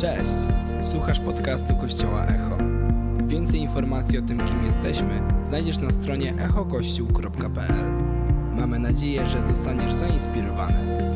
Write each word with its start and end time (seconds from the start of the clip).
Cześć! 0.00 0.32
Słuchasz 0.80 1.20
podcastu 1.20 1.76
Kościoła 1.76 2.24
Echo. 2.24 2.58
Więcej 3.26 3.60
informacji 3.60 4.18
o 4.18 4.22
tym, 4.22 4.46
kim 4.46 4.64
jesteśmy, 4.64 5.22
znajdziesz 5.44 5.78
na 5.78 5.90
stronie 5.90 6.34
echokościół.pl. 6.38 7.92
Mamy 8.52 8.78
nadzieję, 8.78 9.26
że 9.26 9.42
zostaniesz 9.42 9.92
zainspirowany. 9.92 11.12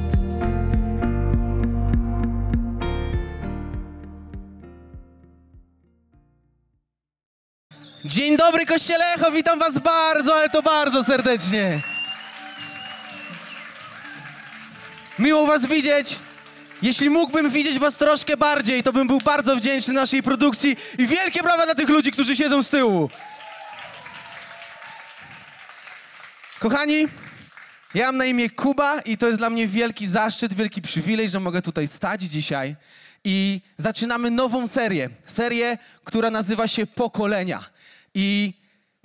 Dzień 8.05 8.37
dobry 8.37 8.67
Kościele 8.67 9.05
Echo, 9.15 9.31
witam 9.31 9.59
was 9.59 9.79
bardzo, 9.79 10.35
ale 10.35 10.49
to 10.49 10.63
bardzo 10.63 11.05
serdecznie. 11.05 11.81
Miło 15.19 15.47
was 15.47 15.67
widzieć. 15.67 16.19
Jeśli 16.85 17.11
mógłbym 17.11 17.51
widzieć 17.51 17.79
was 17.79 17.97
troszkę 17.97 18.37
bardziej, 18.37 18.83
to 18.83 18.93
bym 18.93 19.07
był 19.07 19.19
bardzo 19.21 19.57
wdzięczny 19.57 19.95
naszej 19.95 20.23
produkcji 20.23 20.77
i 20.99 21.07
wielkie 21.07 21.43
brawa 21.43 21.65
dla 21.65 21.75
tych 21.75 21.89
ludzi, 21.89 22.13
którzy 22.13 22.37
siedzą 22.37 22.63
z 22.63 22.71
tyłu. 22.71 23.11
Kochani, 26.59 27.09
ja 27.95 28.07
mam 28.07 28.17
na 28.17 28.25
imię 28.25 28.51
Kuba 28.51 29.01
i 29.01 29.19
to 29.19 29.27
jest 29.27 29.39
dla 29.39 29.51
mnie 29.51 29.67
wielki 29.67 30.07
zaszczyt, 30.07 30.55
wielki 30.55 30.83
przywilej, 30.83 31.31
że 31.31 31.41
mogę 31.41 31.63
tutaj 31.63 31.89
stać 31.89 32.23
dzisiaj. 32.23 32.77
I 33.25 33.61
zaczynamy 33.79 34.31
nową 34.31 34.69
serię. 34.69 35.11
Serię, 35.27 35.79
która 36.05 36.31
nazywa 36.31 36.69
się 36.69 36.87
Pokolenia. 36.87 37.65
I 38.15 38.55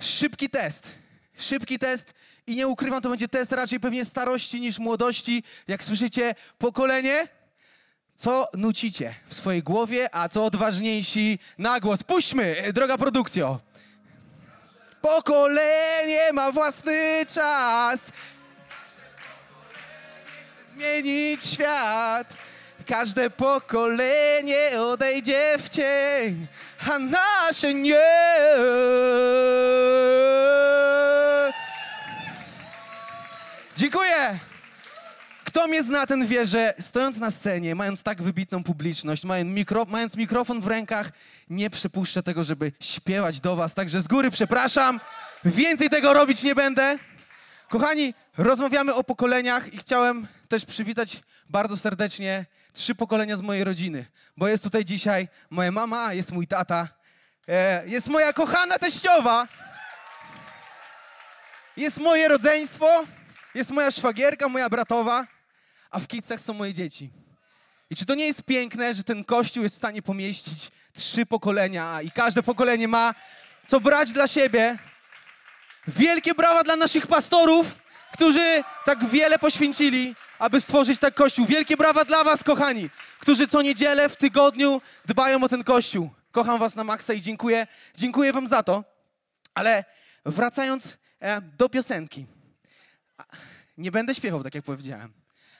szybki 0.02 0.50
test. 0.50 0.94
Szybki 1.38 1.78
test 1.78 2.14
i 2.46 2.56
nie 2.56 2.68
ukrywam, 2.68 3.02
to 3.02 3.10
będzie 3.10 3.28
test 3.28 3.52
raczej 3.52 3.80
pewnie 3.80 4.04
starości 4.04 4.60
niż 4.60 4.78
młodości. 4.78 5.42
Jak 5.68 5.84
słyszycie, 5.84 6.34
pokolenie, 6.58 7.28
co 8.20 8.48
nucicie 8.54 9.14
w 9.28 9.34
swojej 9.34 9.62
głowie, 9.62 10.08
a 10.12 10.28
co 10.28 10.44
odważniejsi 10.44 11.38
na 11.58 11.80
głos. 11.80 12.02
Puśćmy, 12.02 12.72
droga 12.72 12.98
produkcjo. 12.98 13.60
Pokolenie 15.02 16.32
ma 16.32 16.52
własny 16.52 17.26
czas. 17.34 18.00
Zmienić 20.74 21.44
świat. 21.44 22.36
Każde 22.86 23.30
pokolenie 23.30 24.70
odejdzie 24.80 25.56
w 25.58 25.68
cień, 25.68 26.46
a 26.90 26.98
nasze 26.98 27.74
nie. 27.74 28.00
Dziękuję. 33.76 34.49
Kto 35.50 35.66
mnie 35.66 35.82
zna, 35.82 36.06
ten 36.06 36.26
wie, 36.26 36.46
że 36.46 36.74
stojąc 36.80 37.16
na 37.16 37.30
scenie, 37.30 37.74
mając 37.74 38.02
tak 38.02 38.22
wybitną 38.22 38.64
publiczność, 38.64 39.24
mając, 39.24 39.70
mając 39.88 40.16
mikrofon 40.16 40.60
w 40.60 40.66
rękach, 40.66 41.10
nie 41.48 41.70
przypuszczę 41.70 42.22
tego, 42.22 42.44
żeby 42.44 42.72
śpiewać 42.80 43.40
do 43.40 43.56
was. 43.56 43.74
Także 43.74 44.00
z 44.00 44.08
góry 44.08 44.30
przepraszam. 44.30 45.00
Więcej 45.44 45.90
tego 45.90 46.12
robić 46.12 46.42
nie 46.42 46.54
będę. 46.54 46.98
Kochani, 47.68 48.14
rozmawiamy 48.38 48.94
o 48.94 49.04
pokoleniach 49.04 49.74
i 49.74 49.78
chciałem 49.78 50.26
też 50.48 50.64
przywitać 50.64 51.20
bardzo 51.48 51.76
serdecznie 51.76 52.46
trzy 52.72 52.94
pokolenia 52.94 53.36
z 53.36 53.40
mojej 53.40 53.64
rodziny, 53.64 54.06
bo 54.36 54.48
jest 54.48 54.62
tutaj 54.62 54.84
dzisiaj 54.84 55.28
moja 55.50 55.72
mama, 55.72 56.12
jest 56.12 56.32
mój 56.32 56.46
tata, 56.46 56.88
e, 57.48 57.88
jest 57.88 58.08
moja 58.08 58.32
kochana 58.32 58.78
teściowa, 58.78 59.48
jest 61.76 61.98
moje 61.98 62.28
rodzeństwo, 62.28 63.04
jest 63.54 63.70
moja 63.70 63.90
szwagierka, 63.90 64.48
moja 64.48 64.68
bratowa, 64.68 65.26
a 65.90 66.00
w 66.00 66.06
Kicach 66.06 66.40
są 66.40 66.54
moje 66.54 66.74
dzieci. 66.74 67.10
I 67.90 67.96
czy 67.96 68.06
to 68.06 68.14
nie 68.14 68.26
jest 68.26 68.42
piękne, 68.42 68.94
że 68.94 69.04
ten 69.04 69.24
kościół 69.24 69.62
jest 69.62 69.74
w 69.74 69.78
stanie 69.78 70.02
pomieścić 70.02 70.70
trzy 70.92 71.26
pokolenia 71.26 72.02
i 72.02 72.10
każde 72.10 72.42
pokolenie 72.42 72.88
ma 72.88 73.14
co 73.66 73.80
brać 73.80 74.12
dla 74.12 74.28
siebie? 74.28 74.78
Wielkie 75.88 76.34
brawa 76.34 76.62
dla 76.62 76.76
naszych 76.76 77.06
pastorów, 77.06 77.76
którzy 78.12 78.62
tak 78.84 79.06
wiele 79.06 79.38
poświęcili, 79.38 80.14
aby 80.38 80.60
stworzyć 80.60 80.98
tak 80.98 81.14
kościół. 81.14 81.46
Wielkie 81.46 81.76
brawa 81.76 82.04
dla 82.04 82.24
was, 82.24 82.44
kochani, 82.44 82.90
którzy 83.18 83.48
co 83.48 83.62
niedzielę 83.62 84.08
w 84.08 84.16
tygodniu 84.16 84.80
dbają 85.06 85.44
o 85.44 85.48
ten 85.48 85.64
kościół. 85.64 86.10
Kocham 86.32 86.58
was 86.58 86.76
na 86.76 86.84
maksa 86.84 87.12
i 87.12 87.20
dziękuję, 87.20 87.66
dziękuję 87.96 88.32
wam 88.32 88.48
za 88.48 88.62
to. 88.62 88.84
Ale 89.54 89.84
wracając 90.24 90.98
e, 91.20 91.40
do 91.40 91.68
piosenki. 91.68 92.26
Nie 93.78 93.90
będę 93.90 94.14
śpiewał, 94.14 94.42
tak 94.42 94.54
jak 94.54 94.64
powiedziałem, 94.64 95.12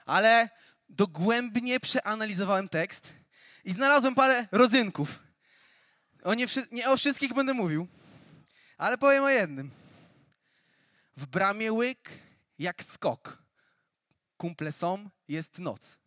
ale 0.05 0.49
dogłębnie 0.89 1.79
przeanalizowałem 1.79 2.69
tekst 2.69 3.13
i 3.63 3.71
znalazłem 3.71 4.15
parę 4.15 4.47
rodzynków. 4.51 5.19
O 6.23 6.33
nie, 6.33 6.45
nie 6.71 6.89
o 6.89 6.97
wszystkich 6.97 7.33
będę 7.33 7.53
mówił, 7.53 7.87
ale 8.77 8.97
powiem 8.97 9.23
o 9.23 9.29
jednym. 9.29 9.71
W 11.17 11.27
bramie 11.27 11.73
łyk 11.73 12.09
jak 12.59 12.83
skok. 12.83 13.43
Kumple 14.37 14.71
są, 14.71 15.09
jest 15.27 15.59
noc. 15.59 15.99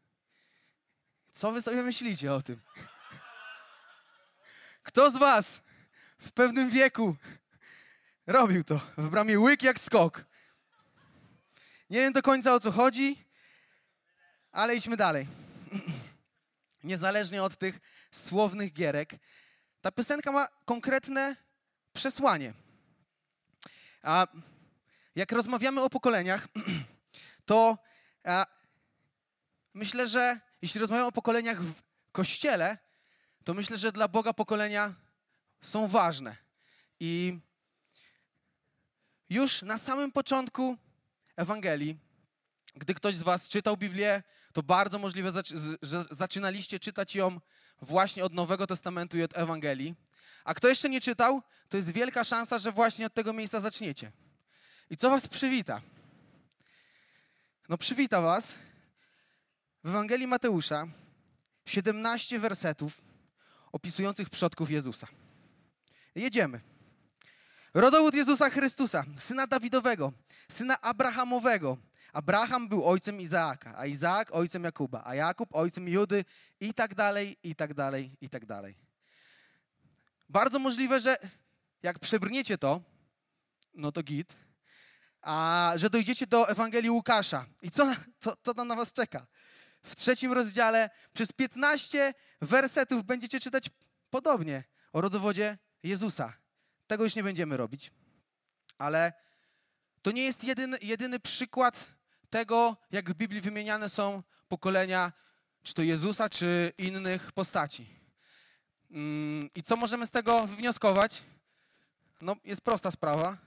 Co 1.33 1.53
wy 1.53 1.63
sobie 1.63 1.83
myślicie 1.83 2.35
o 2.35 2.43
tym? 2.43 2.61
Kto 4.83 5.11
z 5.11 5.17
was 5.17 5.61
w 6.19 6.33
pewnym 6.33 6.71
wieku 6.71 7.17
robił 8.27 8.65
to? 8.65 8.81
W 8.97 9.09
bramie 9.09 9.41
łyk 9.41 9.63
jak 9.63 9.81
skok. 9.81 10.25
Nie 11.91 11.99
wiem 11.99 12.13
do 12.13 12.23
końca 12.23 12.55
o 12.55 12.61
co 12.61 12.73
chodzi, 12.73 13.25
ale 14.55 14.77
idźmy 14.77 14.97
dalej. 14.97 15.27
Niezależnie 16.85 17.43
od 17.43 17.57
tych 17.57 17.81
słownych 18.11 18.73
gierek, 18.73 19.11
ta 19.81 19.93
piosenka 19.93 20.33
ma 20.33 20.49
konkretne 20.65 21.37
przesłanie. 21.93 22.55
A 24.03 24.27
jak 25.15 25.33
rozmawiamy 25.33 25.83
o 25.83 25.91
pokoleniach, 25.91 26.49
to 27.47 27.79
myślę, 29.75 30.09
że 30.09 30.41
jeśli 30.63 30.81
rozmawiamy 30.81 31.09
o 31.09 31.13
pokoleniach 31.13 31.63
w 31.63 31.75
kościele, 32.13 32.79
to 33.45 33.55
myślę, 33.55 33.77
że 33.77 33.93
dla 33.93 34.09
Boga 34.09 34.33
pokolenia 34.33 34.95
są 35.63 35.89
ważne. 35.89 36.37
I 37.01 37.39
już 39.31 39.63
na 39.63 39.79
samym 39.79 40.13
początku 40.13 40.77
Ewangelii, 41.37 41.99
gdy 42.75 42.95
ktoś 42.95 43.15
z 43.15 43.23
Was 43.23 43.49
czytał 43.49 43.77
Biblię, 43.77 44.23
to 44.55 44.63
bardzo 44.63 44.99
możliwe, 44.99 45.33
że 45.83 46.05
zaczynaliście 46.11 46.81
czytać 46.81 47.15
ją 47.15 47.41
właśnie 47.83 48.25
od 48.25 48.33
Nowego 48.33 48.67
Testamentu 48.67 49.19
i 49.19 49.23
od 49.23 49.39
Ewangelii. 49.39 49.95
A 50.45 50.55
kto 50.55 50.69
jeszcze 50.69 50.89
nie 50.89 51.01
czytał, 51.01 51.43
to 51.69 51.77
jest 51.77 51.91
wielka 51.91 52.25
szansa, 52.25 52.59
że 52.59 52.73
właśnie 52.73 53.07
od 53.07 53.15
tego 53.15 53.33
miejsca 53.33 53.61
zaczniecie. 53.61 54.13
I 54.91 54.97
co 54.97 55.11
was 55.11 55.29
przywita? 55.29 55.81
No 57.69 57.79
przywita 57.79 58.21
was 58.21 58.55
w 59.85 59.89
Ewangelii 59.89 60.27
Mateusza 60.27 60.87
17 61.67 62.39
wersetów 62.39 63.01
opisujących 63.73 64.31
przodków 64.31 64.71
Jezusa. 64.71 65.07
Jedziemy. 66.15 66.61
Rodowód 67.75 68.15
Jezusa 68.15 68.51
Chrystusa, 68.51 69.05
syna 69.19 69.47
Dawidowego, 69.47 70.13
syna 70.49 70.81
Abrahamowego. 70.81 71.79
Abraham 72.15 72.69
był 72.69 72.89
ojcem 72.89 73.21
Izaaka, 73.21 73.75
a 73.77 73.87
Izaak 73.87 74.35
ojcem 74.35 74.65
Jakuba, 74.65 75.03
a 75.05 75.15
Jakub 75.15 75.55
ojcem 75.55 75.89
Judy 75.89 76.25
i 76.61 76.75
tak 76.75 76.95
dalej, 76.95 77.37
i 77.43 77.55
tak 77.55 77.75
dalej, 77.75 78.17
i 78.21 78.29
tak 78.29 78.47
dalej. 78.47 78.77
Bardzo 80.29 80.59
możliwe, 80.59 81.01
że 81.01 81.17
jak 81.83 81.99
przebrniecie 81.99 82.59
to, 82.59 82.81
no 83.75 83.93
to 83.93 84.03
git, 84.03 84.37
a 85.23 85.73
że 85.77 85.91
dojdziecie 85.91 86.27
do 86.27 86.49
Ewangelii 86.49 86.91
Łukasza. 86.91 87.47
I 87.63 87.71
co, 87.71 87.95
co, 88.21 88.37
co 88.43 88.55
tam 88.55 88.69
na 88.69 88.75
was 88.75 88.93
czeka? 88.93 89.27
W 89.83 89.97
trzecim 89.97 90.33
rozdziale 90.33 90.91
przez 91.13 91.33
15 91.33 92.15
wersetów 92.41 93.05
będziecie 93.05 93.41
czytać 93.41 93.71
podobnie 94.11 94.65
o 94.93 95.01
rodowodzie 95.01 95.59
Jezusa. 95.83 96.33
Tego 96.87 97.05
już 97.05 97.15
nie 97.15 97.23
będziemy 97.23 97.57
robić, 97.57 97.93
ale 98.79 99.13
to 100.03 100.11
nie 100.11 100.25
jest 100.25 100.45
jedyny, 100.45 100.79
jedyny 100.83 101.21
przykład 101.21 101.87
tego, 102.35 102.77
jak 102.91 103.11
w 103.11 103.15
Biblii 103.15 103.41
wymieniane 103.41 103.89
są 103.89 104.23
pokolenia, 104.49 105.13
czy 105.63 105.75
to 105.75 105.83
Jezusa, 105.83 106.29
czy 106.29 106.73
innych 106.79 107.33
postaci. 107.33 107.87
Mm, 108.91 109.51
I 109.55 109.63
co 109.63 109.77
możemy 109.77 110.07
z 110.07 110.11
tego 110.11 110.47
wywnioskować? 110.47 111.23
No, 112.21 112.37
jest 112.45 112.61
prosta 112.61 112.91
sprawa. 112.91 113.39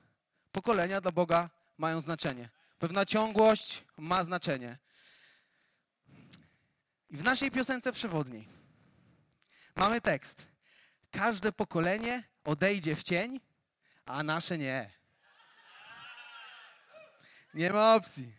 Pokolenia 0.51 1.01
dla 1.01 1.11
Boga 1.11 1.49
mają 1.77 2.01
znaczenie. 2.01 2.49
Pewna 2.79 3.05
ciągłość 3.05 3.83
ma 3.97 4.23
znaczenie. 4.23 4.77
I 7.09 7.17
w 7.17 7.23
naszej 7.23 7.51
piosence 7.51 7.91
przewodniej 7.91 8.47
mamy 9.75 10.01
tekst. 10.01 10.47
Każde 11.11 11.51
pokolenie 11.51 12.23
odejdzie 12.43 12.95
w 12.95 13.03
cień, 13.03 13.39
a 14.05 14.23
nasze 14.23 14.57
nie. 14.57 14.91
Nie 17.53 17.73
ma 17.73 17.95
opcji. 17.95 18.36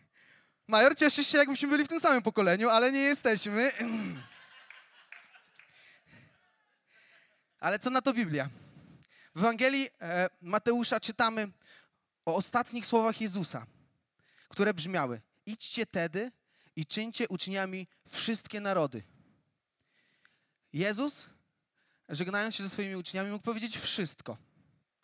Major, 0.69 0.95
cieszysz 0.95 1.27
się, 1.27 1.37
jakbyśmy 1.37 1.67
byli 1.67 1.85
w 1.85 1.87
tym 1.87 1.99
samym 1.99 2.21
pokoleniu, 2.21 2.69
ale 2.69 2.91
nie 2.91 2.99
jesteśmy. 2.99 3.71
Ale 7.59 7.79
co 7.79 7.89
na 7.89 8.01
to 8.01 8.13
Biblia? 8.13 8.49
W 9.35 9.39
Ewangelii 9.39 9.89
e, 10.01 10.29
Mateusza 10.41 10.99
czytamy 10.99 11.51
o 12.25 12.35
ostatnich 12.35 12.87
słowach 12.87 13.21
Jezusa, 13.21 13.65
które 14.49 14.73
brzmiały: 14.73 15.21
Idźcie 15.45 15.85
tedy 15.85 16.31
i 16.75 16.85
czyńcie 16.85 17.27
uczniami 17.27 17.87
wszystkie 18.07 18.61
narody. 18.61 19.03
Jezus, 20.73 21.29
żegnając 22.09 22.55
się 22.55 22.63
ze 22.63 22.69
swoimi 22.69 22.95
uczniami, 22.95 23.31
mógł 23.31 23.45
powiedzieć 23.45 23.77
wszystko. 23.77 24.37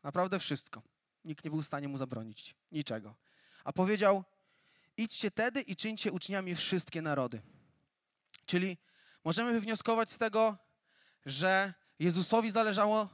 Naprawdę 0.04 0.40
wszystko. 0.40 0.82
Nikt 1.24 1.44
nie 1.44 1.52
był 1.52 1.62
w 1.62 1.68
stanie 1.68 1.88
mu 1.88 1.98
zabronić 1.98 2.56
niczego. 2.72 3.16
A 3.64 3.74
powiedział: 3.74 4.24
Idźcie 4.98 5.32
tedy 5.32 5.62
i 5.62 5.76
czyńcie 5.76 6.12
uczniami 6.12 6.56
wszystkie 6.56 7.02
narody. 7.02 7.42
Czyli 8.46 8.78
możemy 9.24 9.54
wywnioskować 9.54 10.10
z 10.10 10.18
tego, 10.18 10.58
że 11.26 11.74
Jezusowi 12.00 12.52
zależało 12.52 13.10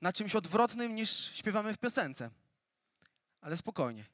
na 0.00 0.12
czymś 0.12 0.34
odwrotnym 0.34 0.94
niż 0.94 1.10
śpiewamy 1.34 1.74
w 1.74 1.78
piosence. 1.78 2.30
Ale 3.40 3.56
spokojnie. 3.56 4.04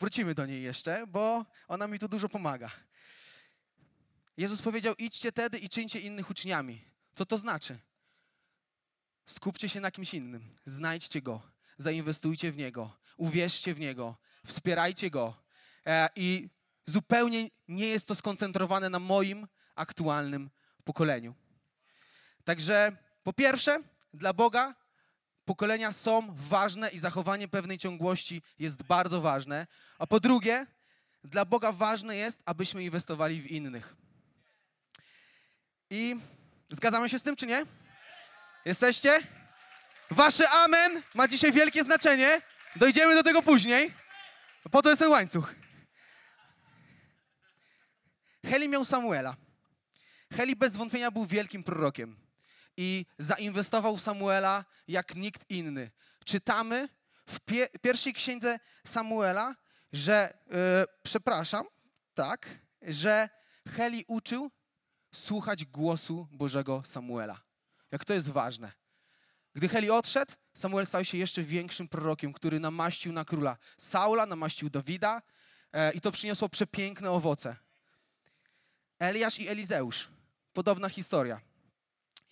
Wrócimy 0.00 0.34
do 0.34 0.46
niej 0.46 0.62
jeszcze, 0.62 1.06
bo 1.06 1.46
ona 1.68 1.88
mi 1.88 1.98
tu 1.98 2.08
dużo 2.08 2.28
pomaga. 2.28 2.70
Jezus 4.36 4.62
powiedział: 4.62 4.94
idźcie 4.98 5.32
tedy 5.32 5.58
i 5.58 5.68
czyńcie 5.68 6.00
innych 6.00 6.30
uczniami. 6.30 6.84
Co 7.14 7.26
to 7.26 7.38
znaczy? 7.38 7.78
Skupcie 9.26 9.68
się 9.68 9.80
na 9.80 9.90
kimś 9.90 10.14
innym, 10.14 10.54
znajdźcie 10.64 11.22
go, 11.22 11.42
zainwestujcie 11.76 12.52
w 12.52 12.56
niego, 12.56 12.96
uwierzcie 13.16 13.74
w 13.74 13.80
niego, 13.80 14.16
wspierajcie 14.46 15.10
go. 15.10 15.47
E, 15.88 16.08
I 16.16 16.48
zupełnie 16.86 17.48
nie 17.68 17.86
jest 17.86 18.08
to 18.08 18.14
skoncentrowane 18.14 18.90
na 18.90 18.98
moim 18.98 19.48
aktualnym 19.74 20.50
pokoleniu. 20.84 21.34
Także 22.44 22.96
po 23.22 23.32
pierwsze, 23.32 23.82
dla 24.14 24.32
Boga 24.32 24.74
pokolenia 25.44 25.92
są 25.92 26.34
ważne 26.34 26.90
i 26.90 26.98
zachowanie 26.98 27.48
pewnej 27.48 27.78
ciągłości 27.78 28.42
jest 28.58 28.82
bardzo 28.82 29.20
ważne. 29.20 29.66
A 29.98 30.06
po 30.06 30.20
drugie, 30.20 30.66
dla 31.24 31.44
Boga 31.44 31.72
ważne 31.72 32.16
jest, 32.16 32.42
abyśmy 32.44 32.84
inwestowali 32.84 33.40
w 33.40 33.46
innych. 33.46 33.96
I 35.90 36.16
zgadzamy 36.68 37.08
się 37.08 37.18
z 37.18 37.22
tym, 37.22 37.36
czy 37.36 37.46
nie? 37.46 37.66
Jesteście? 38.64 39.18
Wasze 40.10 40.50
amen 40.50 41.02
ma 41.14 41.28
dzisiaj 41.28 41.52
wielkie 41.52 41.82
znaczenie. 41.84 42.42
Dojdziemy 42.76 43.14
do 43.14 43.22
tego 43.22 43.42
później. 43.42 43.94
Po 44.70 44.82
to 44.82 44.88
jest 44.88 44.98
ten 44.98 45.10
łańcuch. 45.10 45.54
Heli 48.46 48.68
miał 48.68 48.84
Samuela. 48.84 49.36
Heli 50.32 50.56
bez 50.56 50.76
wątpienia 50.76 51.10
był 51.10 51.26
wielkim 51.26 51.64
prorokiem 51.64 52.16
i 52.76 53.06
zainwestował 53.18 53.96
w 53.96 54.02
Samuela 54.02 54.64
jak 54.88 55.14
nikt 55.14 55.50
inny. 55.50 55.90
Czytamy 56.24 56.88
w 57.26 57.40
pie 57.40 57.68
pierwszej 57.82 58.12
księdze 58.12 58.58
Samuela, 58.86 59.54
że, 59.92 60.38
yy, 60.46 60.54
przepraszam, 61.02 61.66
tak, 62.14 62.58
że 62.82 63.28
Heli 63.68 64.04
uczył 64.08 64.50
słuchać 65.14 65.64
głosu 65.64 66.28
Bożego 66.30 66.82
Samuela. 66.84 67.40
Jak 67.90 68.04
to 68.04 68.14
jest 68.14 68.30
ważne. 68.30 68.72
Gdy 69.54 69.68
Heli 69.68 69.90
odszedł, 69.90 70.32
Samuel 70.54 70.86
stał 70.86 71.04
się 71.04 71.18
jeszcze 71.18 71.42
większym 71.42 71.88
prorokiem, 71.88 72.32
który 72.32 72.60
namaścił 72.60 73.12
na 73.12 73.24
króla 73.24 73.56
Saula, 73.78 74.26
namaścił 74.26 74.70
Dawida 74.70 75.22
e, 75.72 75.92
i 75.92 76.00
to 76.00 76.12
przyniosło 76.12 76.48
przepiękne 76.48 77.10
owoce. 77.10 77.56
Eliasz 78.98 79.38
i 79.38 79.48
Elizeusz. 79.48 80.08
Podobna 80.52 80.88
historia. 80.88 81.40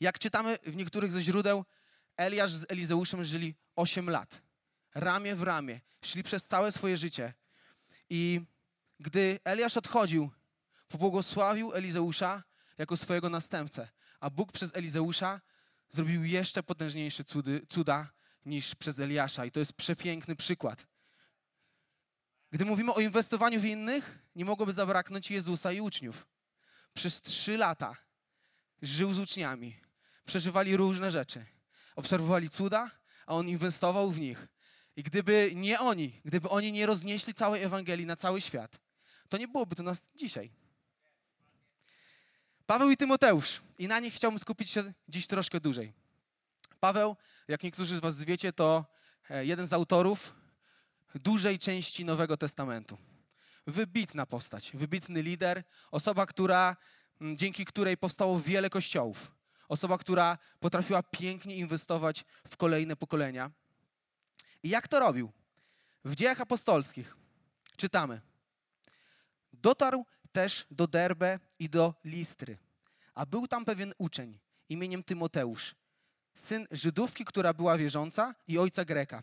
Jak 0.01 0.19
czytamy 0.19 0.59
w 0.67 0.77
niektórych 0.77 1.13
ze 1.13 1.23
źródeł, 1.23 1.65
Eliasz 2.17 2.53
z 2.53 2.65
Elizeuszem 2.69 3.25
żyli 3.25 3.55
8 3.77 4.11
lat. 4.11 4.43
Ramię 4.95 5.35
w 5.35 5.43
ramię. 5.43 5.81
Szli 6.05 6.23
przez 6.23 6.47
całe 6.47 6.73
swoje 6.73 6.97
życie. 6.97 7.35
I 8.11 8.41
gdy 9.01 9.39
Eliasz 9.45 9.77
odchodził, 9.77 10.31
pobłogosławił 10.89 11.73
Elizeusza 11.73 12.43
jako 12.79 12.97
swojego 12.97 13.31
następcę. 13.31 13.89
A 14.21 14.31
Bóg 14.31 14.53
przez 14.53 14.71
Elizeusza 14.75 15.41
zrobił 15.89 16.25
jeszcze 16.25 16.63
potężniejsze 16.63 17.25
cudy, 17.25 17.67
cuda 17.69 18.13
niż 18.45 18.75
przez 18.75 19.01
Eliasza. 19.01 19.45
I 19.45 19.51
to 19.51 19.61
jest 19.61 19.73
przepiękny 19.73 20.37
przykład. 20.37 20.87
Gdy 22.51 22.65
mówimy 22.65 22.95
o 22.95 23.01
inwestowaniu 23.01 23.61
w 23.61 23.65
innych, 23.65 24.19
nie 24.35 24.45
mogłoby 24.45 24.73
zabraknąć 24.73 25.31
Jezusa 25.31 25.73
i 25.73 25.81
uczniów. 25.81 26.27
Przez 26.97 27.23
trzy 27.23 27.57
lata 27.57 27.97
żył 28.83 29.13
z 29.13 29.19
uczniami. 29.19 29.77
Przeżywali 30.25 30.77
różne 30.77 31.11
rzeczy. 31.11 31.47
Obserwowali 31.97 32.51
cuda, 32.51 32.91
a 33.27 33.35
on 33.35 33.49
inwestował 33.49 34.11
w 34.11 34.21
nich. 34.21 34.49
I 34.97 35.03
gdyby 35.03 35.53
nie 35.55 35.81
oni, 35.81 36.21
gdyby 36.25 36.49
oni 36.49 36.73
nie 36.73 36.87
roznieśli 36.87 37.35
całej 37.35 37.63
Ewangelii 37.63 38.07
na 38.07 38.17
cały 38.17 38.41
świat, 38.41 38.79
to 39.29 39.39
nie 39.39 39.49
byłoby 39.49 39.77
to 39.77 39.83
nas 39.83 40.01
dzisiaj. 40.15 40.51
Paweł 42.67 42.91
i 42.91 42.97
Tymoteusz. 42.97 43.61
I 43.79 43.89
na 43.89 44.01
nich 44.01 44.15
chciałbym 44.15 44.39
skupić 44.39 44.71
się 44.71 44.93
dziś 45.09 45.27
troszkę 45.27 45.61
dłużej. 45.61 45.93
Paweł, 46.81 47.17
jak 47.49 47.63
niektórzy 47.63 47.97
z 47.97 48.01
Was 48.01 48.25
wiecie, 48.25 48.53
to 48.53 48.85
e, 49.31 49.47
jeden 49.47 49.67
z 49.67 49.73
autorów 49.73 50.35
dużej 51.15 51.59
części 51.59 52.05
Nowego 52.05 52.37
Testamentu. 52.37 52.99
Wybitna 53.67 54.27
postać, 54.27 54.71
wybitny 54.75 55.23
lider, 55.23 55.63
osoba, 55.91 56.27
która, 56.27 56.77
dzięki 57.35 57.65
której 57.65 57.97
powstało 57.97 58.41
wiele 58.41 58.71
kościołów. 58.71 59.33
Osoba, 59.69 59.99
która 59.99 60.39
potrafiła 60.61 61.03
pięknie 61.03 61.57
inwestować 61.57 62.25
w 62.49 62.57
kolejne 62.57 62.97
pokolenia. 62.97 63.51
I 64.63 64.69
jak 64.69 64.89
to 64.89 65.01
robił? 65.01 65.33
W 66.05 66.15
dziejach 66.15 66.41
apostolskich 66.41 67.17
czytamy. 67.77 68.21
Dotarł 69.53 70.07
też 70.33 70.67
do 70.71 70.87
Derbe 70.87 71.39
i 71.59 71.69
do 71.69 71.95
Listry. 72.05 72.59
A 73.15 73.27
był 73.27 73.49
tam 73.49 73.65
pewien 73.65 73.93
uczeń 73.99 74.39
imieniem 74.69 75.03
Tymoteusz, 75.03 75.75
syn 76.35 76.67
Żydówki, 76.71 77.25
która 77.25 77.55
była 77.55 77.79
wierząca 77.79 78.35
i 78.49 78.59
ojca 78.59 78.85
Greka. 78.85 79.23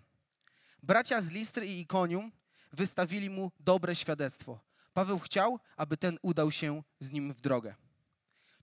Bracia 0.84 1.22
z 1.22 1.32
Listry 1.32 1.68
i 1.68 1.80
Ikonium 1.80 2.32
wystawili 2.74 3.30
mu 3.30 3.52
dobre 3.60 3.96
świadectwo. 3.96 4.60
Paweł 4.94 5.20
chciał, 5.20 5.60
aby 5.78 5.98
ten 5.98 6.18
udał 6.22 6.52
się 6.52 6.84
z 7.00 7.12
nim 7.12 7.34
w 7.34 7.42
drogę. 7.42 7.76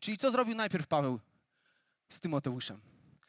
Czyli 0.00 0.18
co 0.18 0.30
zrobił 0.30 0.54
najpierw 0.54 0.86
Paweł 0.86 1.20
z 2.08 2.20
Tymoteuszem? 2.20 2.80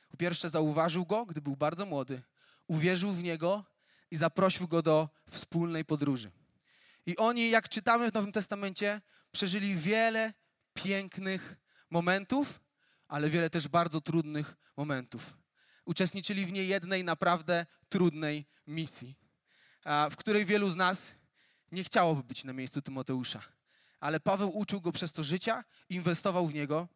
Po 0.09 0.17
pierwsze 0.17 0.49
zauważył 0.49 1.05
go, 1.05 1.25
gdy 1.25 1.41
był 1.41 1.55
bardzo 1.55 1.85
młody, 1.85 2.21
uwierzył 2.67 3.13
w 3.13 3.23
niego 3.23 3.65
i 4.11 4.17
zaprosił 4.17 4.67
go 4.67 4.81
do 4.81 5.09
wspólnej 5.29 5.85
podróży. 5.85 6.31
I 7.05 7.17
oni, 7.17 7.49
jak 7.49 7.69
czytamy 7.69 8.11
w 8.11 8.13
Nowym 8.13 8.31
Testamencie, 8.31 9.01
przeżyli 9.31 9.75
wiele 9.75 10.33
pięknych 10.73 11.55
momentów, 11.89 12.61
ale 13.07 13.29
wiele 13.29 13.49
też 13.49 13.67
bardzo 13.67 14.01
trudnych 14.01 14.55
momentów. 14.77 15.37
Uczestniczyli 15.85 16.45
w 16.45 16.53
niejednej 16.53 17.03
naprawdę 17.03 17.65
trudnej 17.89 18.45
misji, 18.67 19.15
w 19.85 20.15
której 20.15 20.45
wielu 20.45 20.71
z 20.71 20.75
nas 20.75 21.11
nie 21.71 21.83
chciałoby 21.83 22.23
być 22.23 22.43
na 22.43 22.53
miejscu 22.53 22.81
Tymoteusza. 22.81 23.41
Ale 23.99 24.19
Paweł 24.19 24.57
uczył 24.57 24.81
go 24.81 24.91
przez 24.91 25.11
to 25.11 25.23
życia, 25.23 25.63
inwestował 25.89 26.47
w 26.47 26.53
niego, 26.53 26.87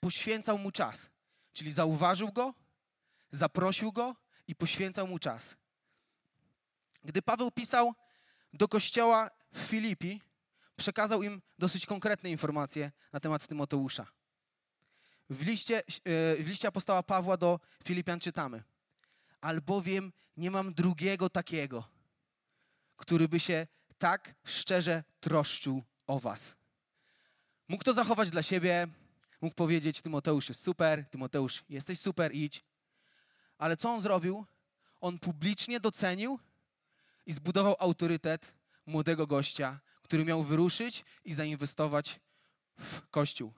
poświęcał 0.00 0.58
mu 0.58 0.70
czas. 0.70 1.10
Czyli 1.52 1.72
zauważył 1.72 2.32
go, 2.32 2.54
zaprosił 3.30 3.92
go 3.92 4.16
i 4.48 4.54
poświęcał 4.54 5.08
mu 5.08 5.18
czas. 5.18 5.56
Gdy 7.04 7.22
Paweł 7.22 7.50
pisał 7.50 7.94
do 8.52 8.68
kościoła 8.68 9.30
w 9.54 9.58
Filipi, 9.58 10.22
przekazał 10.76 11.22
im 11.22 11.42
dosyć 11.58 11.86
konkretne 11.86 12.30
informacje 12.30 12.92
na 13.12 13.20
temat 13.20 13.46
Tymoteusza. 13.46 14.06
W 15.30 15.46
liście, 15.46 15.78
e, 15.78 15.82
w 16.36 16.48
liście 16.48 16.68
apostoła 16.68 17.02
Pawła 17.02 17.36
do 17.36 17.60
Filipian 17.84 18.20
czytamy: 18.20 18.62
Albowiem 19.40 20.12
nie 20.36 20.50
mam 20.50 20.74
drugiego 20.74 21.30
takiego, 21.30 21.88
który 22.96 23.28
by 23.28 23.40
się 23.40 23.66
tak 23.98 24.34
szczerze 24.44 25.04
troszczył 25.20 25.82
o 26.06 26.20
was. 26.20 26.56
Mógł 27.68 27.84
to 27.84 27.92
zachować 27.92 28.30
dla 28.30 28.42
siebie, 28.42 28.88
mógł 29.40 29.54
powiedzieć: 29.54 30.02
Tymoteusz 30.02 30.48
jest 30.48 30.62
super, 30.62 31.04
Tymoteusz, 31.10 31.64
jesteś 31.68 32.00
super, 32.00 32.34
idź. 32.34 32.64
Ale 33.58 33.76
co 33.76 33.90
on 33.90 34.00
zrobił? 34.00 34.46
On 35.00 35.18
publicznie 35.18 35.80
docenił 35.80 36.38
i 37.26 37.32
zbudował 37.32 37.76
autorytet 37.78 38.54
młodego 38.86 39.26
gościa, 39.26 39.80
który 40.02 40.24
miał 40.24 40.42
wyruszyć 40.42 41.04
i 41.24 41.32
zainwestować 41.32 42.20
w 42.78 43.08
Kościół. 43.10 43.52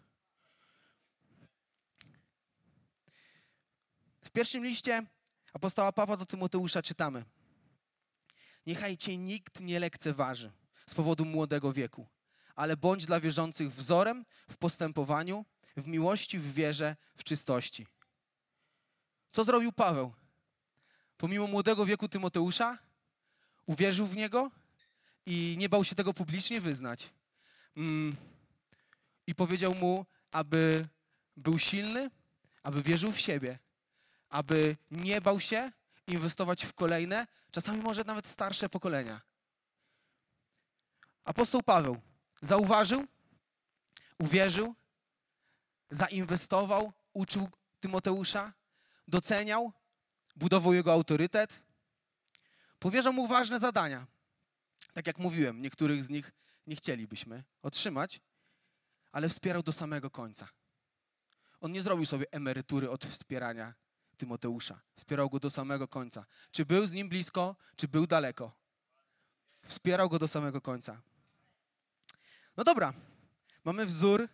W 4.25 4.31
pierwszym 4.31 4.65
liście 4.65 5.07
apostoła 5.55 5.93
Pawła 5.93 6.17
do 6.17 6.27
Tymoteusza 6.27 6.83
czytamy: 6.83 7.25
Niechaj 8.67 8.97
cię 8.97 9.17
nikt 9.19 9.61
nie 9.61 9.81
lekceważy 9.81 10.53
z 10.87 10.95
powodu 10.95 11.25
młodego 11.25 11.73
wieku, 11.73 12.07
ale 12.55 12.77
bądź 12.77 13.07
dla 13.07 13.21
wierzących 13.21 13.73
wzorem 13.73 14.25
w 14.51 14.57
postępowaniu, 14.57 15.45
w 15.77 15.87
miłości, 15.87 16.39
w 16.39 16.53
wierze, 16.53 16.97
w 17.17 17.25
czystości. 17.25 17.87
Co 19.33 19.45
zrobił 19.45 19.73
Paweł? 19.73 20.13
Pomimo 21.17 21.47
młodego 21.47 21.87
wieku 21.87 22.09
Tymoteusza, 22.09 22.79
uwierzył 23.67 24.07
w 24.07 24.17
niego 24.17 24.51
i 25.27 25.55
nie 25.59 25.69
bał 25.69 25.85
się 25.85 25.95
tego 25.95 26.15
publicznie 26.15 26.61
wyznać. 26.61 27.11
Mm. 27.77 28.17
I 29.27 29.35
powiedział 29.35 29.75
mu, 29.75 30.07
aby 30.31 30.89
był 31.37 31.59
silny, 31.59 32.11
aby 32.63 32.83
wierzył 32.83 33.13
w 33.13 33.21
siebie, 33.21 33.59
aby 34.35 34.77
nie 34.91 35.21
bał 35.21 35.41
się 35.41 35.73
inwestować 36.07 36.65
w 36.65 36.75
kolejne, 36.75 37.27
czasami 37.51 37.83
może 37.83 38.05
nawet 38.05 38.27
starsze 38.27 38.69
pokolenia. 38.69 39.21
Apostoł 41.25 41.63
Paweł 41.63 42.01
zauważył, 42.41 43.07
uwierzył, 44.19 44.75
zainwestował, 45.91 46.93
uczył 47.13 47.49
Tymoteusza, 47.81 48.53
doceniał, 49.09 49.73
budował 50.37 50.75
jego 50.75 50.93
autorytet, 50.93 51.61
powierzał 52.79 53.13
mu 53.13 53.27
ważne 53.27 53.59
zadania. 53.59 54.07
Tak 54.93 55.07
jak 55.07 55.19
mówiłem, 55.19 55.61
niektórych 55.61 56.05
z 56.05 56.11
nich 56.11 56.33
nie 56.67 56.77
chcielibyśmy 56.77 57.45
otrzymać, 57.63 58.21
ale 59.13 59.29
wspierał 59.29 59.63
do 59.63 59.73
samego 59.73 60.11
końca. 60.11 60.49
On 61.61 61.73
nie 61.73 61.83
zrobił 61.83 62.07
sobie 62.07 62.27
emerytury 62.31 62.91
od 62.91 63.05
wspierania 63.05 63.84
Tymoteusza. 64.17 64.81
Wspierał 64.97 65.31
go 65.31 65.41
do 65.41 65.51
samego 65.51 65.89
końca. 65.89 66.25
Czy 66.51 66.65
był 66.65 66.87
z 66.87 66.93
nim 66.93 67.09
blisko, 67.09 67.57
czy 67.77 67.89
był 67.89 68.07
daleko. 68.07 68.53
Wspierał 69.63 70.09
go 70.09 70.19
do 70.19 70.29
samego 70.29 70.61
końca. 70.61 71.01
No 72.57 72.65
dobra, 72.65 72.93
mamy 73.65 73.87
wzór 73.87 74.29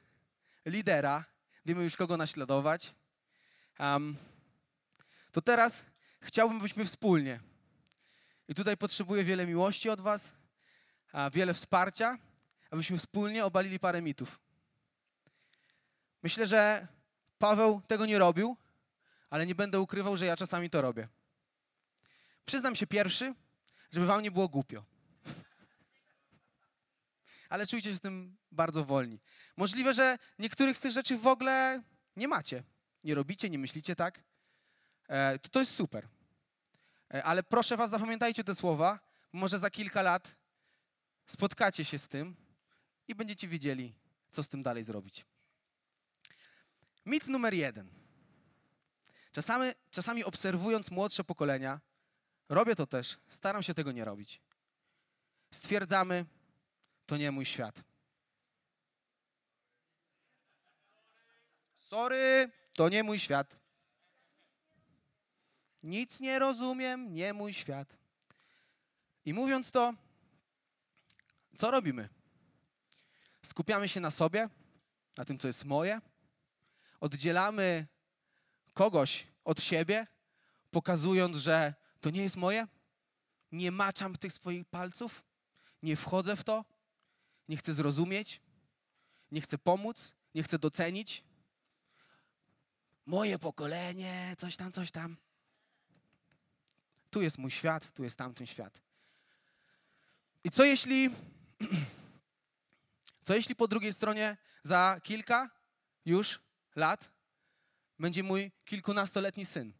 lidera, 0.66 1.24
wiemy 1.66 1.82
już 1.82 1.96
kogo 1.96 2.16
naśladować. 2.16 2.94
Um, 3.78 4.16
to 5.32 5.42
teraz 5.42 5.84
chciałbym, 6.20 6.58
byśmy 6.58 6.84
wspólnie, 6.84 7.40
i 8.48 8.54
tutaj 8.54 8.76
potrzebuję 8.76 9.24
wiele 9.24 9.46
miłości 9.46 9.90
od 9.90 10.00
Was, 10.00 10.32
wiele 11.32 11.54
wsparcia, 11.54 12.18
abyśmy 12.70 12.98
wspólnie 12.98 13.44
obalili 13.44 13.78
parę 13.78 14.02
mitów. 14.02 14.40
Myślę, 16.22 16.46
że 16.46 16.86
Paweł 17.38 17.82
tego 17.86 18.06
nie 18.06 18.18
robił, 18.18 18.56
ale 19.30 19.46
nie 19.46 19.54
będę 19.54 19.80
ukrywał, 19.80 20.16
że 20.16 20.26
ja 20.26 20.36
czasami 20.36 20.70
to 20.70 20.82
robię. 20.82 21.08
Przyznam 22.44 22.76
się 22.76 22.86
pierwszy, 22.86 23.34
żeby 23.90 24.06
wam 24.06 24.22
nie 24.22 24.30
było 24.30 24.48
głupio. 24.48 24.84
Ale 27.48 27.66
czujcie 27.66 27.90
się 27.90 27.96
z 27.96 28.00
tym 28.00 28.36
bardzo 28.52 28.84
wolni. 28.84 29.20
Możliwe, 29.56 29.94
że 29.94 30.18
niektórych 30.38 30.78
z 30.78 30.80
tych 30.80 30.92
rzeczy 30.92 31.16
w 31.16 31.26
ogóle 31.26 31.82
nie 32.16 32.28
macie. 32.28 32.64
Nie 33.04 33.14
robicie, 33.14 33.50
nie 33.50 33.58
myślicie 33.58 33.96
tak. 33.96 34.22
E, 35.08 35.38
to, 35.38 35.48
to 35.48 35.60
jest 35.60 35.74
super. 35.74 36.08
E, 37.14 37.24
ale 37.24 37.42
proszę 37.42 37.76
was, 37.76 37.90
zapamiętajcie 37.90 38.44
te 38.44 38.54
słowa. 38.54 39.00
Może 39.32 39.58
za 39.58 39.70
kilka 39.70 40.02
lat 40.02 40.34
spotkacie 41.26 41.84
się 41.84 41.98
z 41.98 42.08
tym 42.08 42.36
i 43.08 43.14
będziecie 43.14 43.48
wiedzieli, 43.48 43.94
co 44.30 44.42
z 44.42 44.48
tym 44.48 44.62
dalej 44.62 44.82
zrobić. 44.82 45.26
Mit 47.06 47.28
numer 47.28 47.54
jeden. 47.54 47.99
Czasami, 49.32 49.72
czasami 49.90 50.24
obserwując 50.24 50.90
młodsze 50.90 51.24
pokolenia, 51.24 51.80
robię 52.48 52.76
to 52.76 52.86
też, 52.86 53.18
staram 53.28 53.62
się 53.62 53.74
tego 53.74 53.92
nie 53.92 54.04
robić. 54.04 54.40
Stwierdzamy, 55.50 56.24
to 57.06 57.16
nie 57.16 57.30
mój 57.30 57.44
świat. 57.44 57.82
Sorry, 61.78 62.50
to 62.74 62.88
nie 62.88 63.02
mój 63.02 63.18
świat. 63.18 63.56
Nic 65.82 66.20
nie 66.20 66.38
rozumiem, 66.38 67.14
nie 67.14 67.32
mój 67.32 67.52
świat. 67.54 67.96
I 69.24 69.34
mówiąc 69.34 69.70
to, 69.70 69.94
co 71.58 71.70
robimy? 71.70 72.08
Skupiamy 73.46 73.88
się 73.88 74.00
na 74.00 74.10
sobie, 74.10 74.48
na 75.16 75.24
tym, 75.24 75.38
co 75.38 75.46
jest 75.46 75.64
moje, 75.64 76.00
oddzielamy 77.00 77.86
kogoś 78.74 79.26
od 79.44 79.62
siebie, 79.62 80.06
pokazując, 80.70 81.36
że 81.36 81.74
to 82.00 82.10
nie 82.10 82.22
jest 82.22 82.36
moje, 82.36 82.68
nie 83.52 83.72
maczam 83.72 84.16
tych 84.16 84.32
swoich 84.32 84.64
palców, 84.64 85.24
nie 85.82 85.96
wchodzę 85.96 86.36
w 86.36 86.44
to, 86.44 86.64
nie 87.48 87.56
chcę 87.56 87.74
zrozumieć, 87.74 88.40
nie 89.30 89.40
chcę 89.40 89.58
pomóc, 89.58 90.12
nie 90.34 90.42
chcę 90.42 90.58
docenić. 90.58 91.24
Moje 93.06 93.38
pokolenie, 93.38 94.36
coś 94.38 94.56
tam, 94.56 94.72
coś 94.72 94.90
tam. 94.90 95.16
Tu 97.10 97.22
jest 97.22 97.38
mój 97.38 97.50
świat, 97.50 97.94
tu 97.94 98.04
jest 98.04 98.18
tamten 98.18 98.46
świat. 98.46 98.80
I 100.44 100.50
co 100.50 100.64
jeśli, 100.64 101.10
co 103.24 103.34
jeśli 103.34 103.54
po 103.54 103.68
drugiej 103.68 103.92
stronie 103.92 104.36
za 104.62 105.00
kilka 105.02 105.50
już 106.04 106.40
lat 106.76 107.19
będzie 108.00 108.22
mój 108.22 108.52
kilkunastoletni 108.64 109.46
syn. 109.46 109.72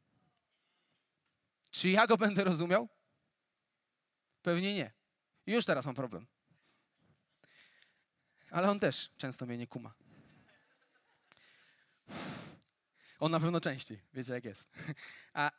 Czy 1.71 1.89
ja 1.89 2.07
go 2.07 2.17
będę 2.17 2.45
rozumiał? 2.45 2.89
Pewnie 4.43 4.75
nie. 4.75 4.93
Już 5.47 5.65
teraz 5.65 5.87
mam 5.87 5.95
problem. 5.95 6.27
Ale 8.51 8.71
on 8.71 8.81
też 8.81 9.11
często 9.17 9.47
mnie 9.47 9.59
nie 9.59 9.67
kuma. 9.67 9.95
On 13.19 13.33
na 13.33 13.41
pewno 13.41 13.61
częściej, 13.61 14.01
wiecie 14.13 14.33
jak 14.33 14.45
jest. 14.45 14.69
A, 15.33 15.51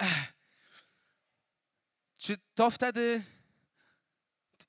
czy 2.17 2.37
to 2.55 2.71
wtedy, 2.71 3.23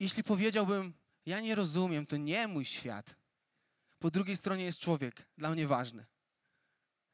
jeśli 0.00 0.24
powiedziałbym, 0.24 0.94
ja 1.26 1.40
nie 1.40 1.54
rozumiem, 1.54 2.06
to 2.06 2.16
nie 2.16 2.48
mój 2.48 2.64
świat. 2.64 3.16
Po 3.98 4.10
drugiej 4.10 4.36
stronie 4.36 4.64
jest 4.64 4.80
człowiek, 4.80 5.28
dla 5.38 5.50
mnie 5.50 5.66
ważny 5.66 6.11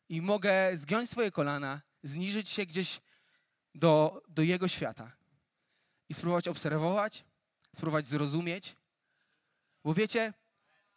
i 0.09 0.23
mogę 0.23 0.77
zgiąć 0.77 1.11
swoje 1.11 1.31
kolana, 1.31 1.81
zniżyć 2.03 2.49
się 2.49 2.67
gdzieś 2.67 3.01
do, 3.75 4.23
do 4.29 4.43
Jego 4.43 4.69
świata 4.69 5.13
i 6.09 6.15
spróbować 6.15 6.49
obserwować, 6.49 7.25
spróbować 7.77 8.07
zrozumieć. 8.07 8.77
Bo 9.85 9.95
wiecie, 9.95 10.33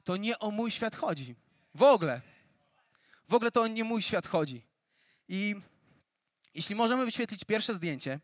to 0.03 0.17
nie 0.17 0.39
o 0.39 0.51
mój 0.51 0.71
świat 0.71 0.95
chodzi. 0.95 1.35
W 1.75 1.83
ogóle. 1.83 2.21
W 3.29 3.33
ogóle 3.33 3.51
to 3.51 3.67
nie 3.67 3.83
mój 3.83 4.01
świat 4.01 4.27
chodzi. 4.27 4.65
I 5.27 5.55
jeśli 6.53 6.75
możemy 6.75 7.05
wyświetlić 7.05 7.43
pierwsze 7.43 7.75
zdjęcie, 7.75 8.19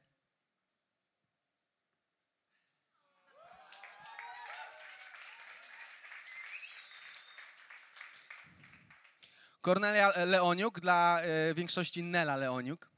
Kornelia 9.68 10.26
Leoniuk, 10.26 10.80
dla 10.80 11.22
e, 11.22 11.54
większości 11.54 12.04
Nela 12.04 12.36
Leoniuk. 12.36 12.90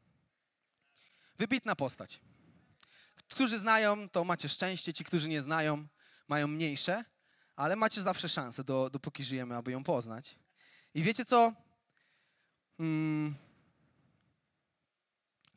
Wybitna 1.38 1.76
postać. 1.76 2.22
Którzy 3.28 3.58
znają, 3.58 4.10
to 4.10 4.24
macie 4.24 4.50
szczęście, 4.50 4.94
ci, 4.94 5.04
którzy 5.04 5.30
nie 5.30 5.42
znają, 5.42 5.88
mają 6.28 6.48
mniejsze, 6.48 7.06
ale 7.56 7.76
macie 7.76 8.02
zawsze 8.02 8.30
szansę, 8.30 8.64
do, 8.64 8.90
dopóki 8.90 9.24
żyjemy, 9.24 9.56
aby 9.56 9.72
ją 9.72 9.84
poznać. 9.84 10.36
I 10.94 11.04
wiecie 11.04 11.26
co? 11.26 11.54
Hmm. 12.78 13.36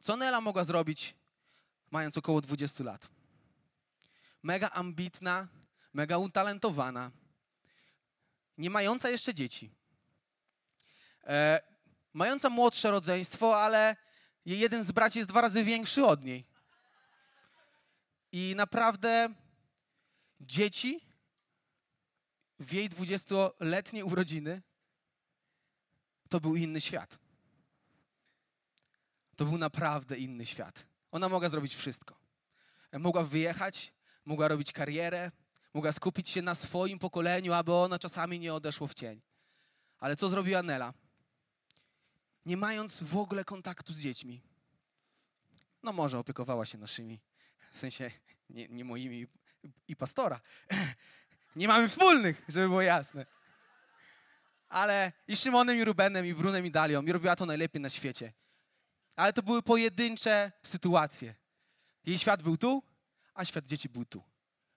Co 0.00 0.16
Nela 0.16 0.40
mogła 0.40 0.64
zrobić, 0.64 1.14
mając 1.90 2.18
około 2.18 2.40
20 2.40 2.84
lat? 2.84 3.08
Mega 4.42 4.70
ambitna, 4.70 5.48
mega 5.92 6.18
utalentowana, 6.18 7.10
nie 8.58 8.70
mająca 8.70 9.10
jeszcze 9.10 9.34
dzieci 9.34 9.81
e, 11.24 11.60
mająca 12.12 12.50
młodsze 12.50 12.90
rodzeństwo, 12.90 13.62
ale 13.62 13.96
jeden 14.46 14.84
z 14.84 14.92
braci 14.92 15.18
jest 15.18 15.30
dwa 15.30 15.40
razy 15.40 15.64
większy 15.64 16.04
od 16.04 16.24
niej. 16.24 16.46
I 18.32 18.54
naprawdę 18.56 19.34
dzieci 20.40 21.00
w 22.58 22.72
jej 22.72 22.88
dwudziestoletniej 22.88 24.02
urodziny 24.02 24.62
to 26.28 26.40
był 26.40 26.56
inny 26.56 26.80
świat. 26.80 27.18
To 29.36 29.44
był 29.44 29.58
naprawdę 29.58 30.18
inny 30.18 30.46
świat. 30.46 30.86
Ona 31.10 31.28
mogła 31.28 31.48
zrobić 31.48 31.74
wszystko. 31.74 32.16
Mogła 32.92 33.24
wyjechać, 33.24 33.92
mogła 34.24 34.48
robić 34.48 34.72
karierę, 34.72 35.30
mogła 35.74 35.92
skupić 35.92 36.28
się 36.28 36.42
na 36.42 36.54
swoim 36.54 36.98
pokoleniu, 36.98 37.52
aby 37.52 37.72
ono 37.72 37.98
czasami 37.98 38.38
nie 38.38 38.54
odeszło 38.54 38.86
w 38.86 38.94
cień. 38.94 39.22
Ale 39.98 40.16
co 40.16 40.28
zrobiła 40.28 40.62
Nela? 40.62 40.92
Nie 42.46 42.56
mając 42.56 43.02
w 43.02 43.16
ogóle 43.16 43.44
kontaktu 43.44 43.92
z 43.92 43.98
dziećmi. 43.98 44.40
No 45.82 45.92
może 45.92 46.18
opiekowała 46.18 46.66
się 46.66 46.78
naszymi, 46.78 47.20
w 47.72 47.78
sensie 47.78 48.10
nie, 48.50 48.68
nie 48.68 48.84
moimi 48.84 49.26
i 49.88 49.96
pastora. 49.96 50.40
Nie 51.56 51.68
mamy 51.68 51.88
wspólnych, 51.88 52.44
żeby 52.48 52.68
było 52.68 52.82
jasne. 52.82 53.26
Ale 54.68 55.12
i 55.28 55.36
Szymonem, 55.36 55.78
i 55.78 55.84
Rubenem, 55.84 56.26
i 56.26 56.34
Brunem, 56.34 56.66
i 56.66 56.70
Dalią. 56.70 57.02
I 57.02 57.12
robiła 57.12 57.36
to 57.36 57.46
najlepiej 57.46 57.80
na 57.80 57.90
świecie. 57.90 58.32
ale 59.16 59.32
to 59.32 59.42
były 59.42 59.62
pojedyncze 59.62 60.52
sytuacje. 60.62 61.34
Jej 62.04 62.18
świat 62.18 62.42
był 62.42 62.56
tu, 62.56 62.82
a 63.34 63.44
świat 63.44 63.64
dzieci 63.64 63.88
był 63.88 64.04
tu. 64.04 64.22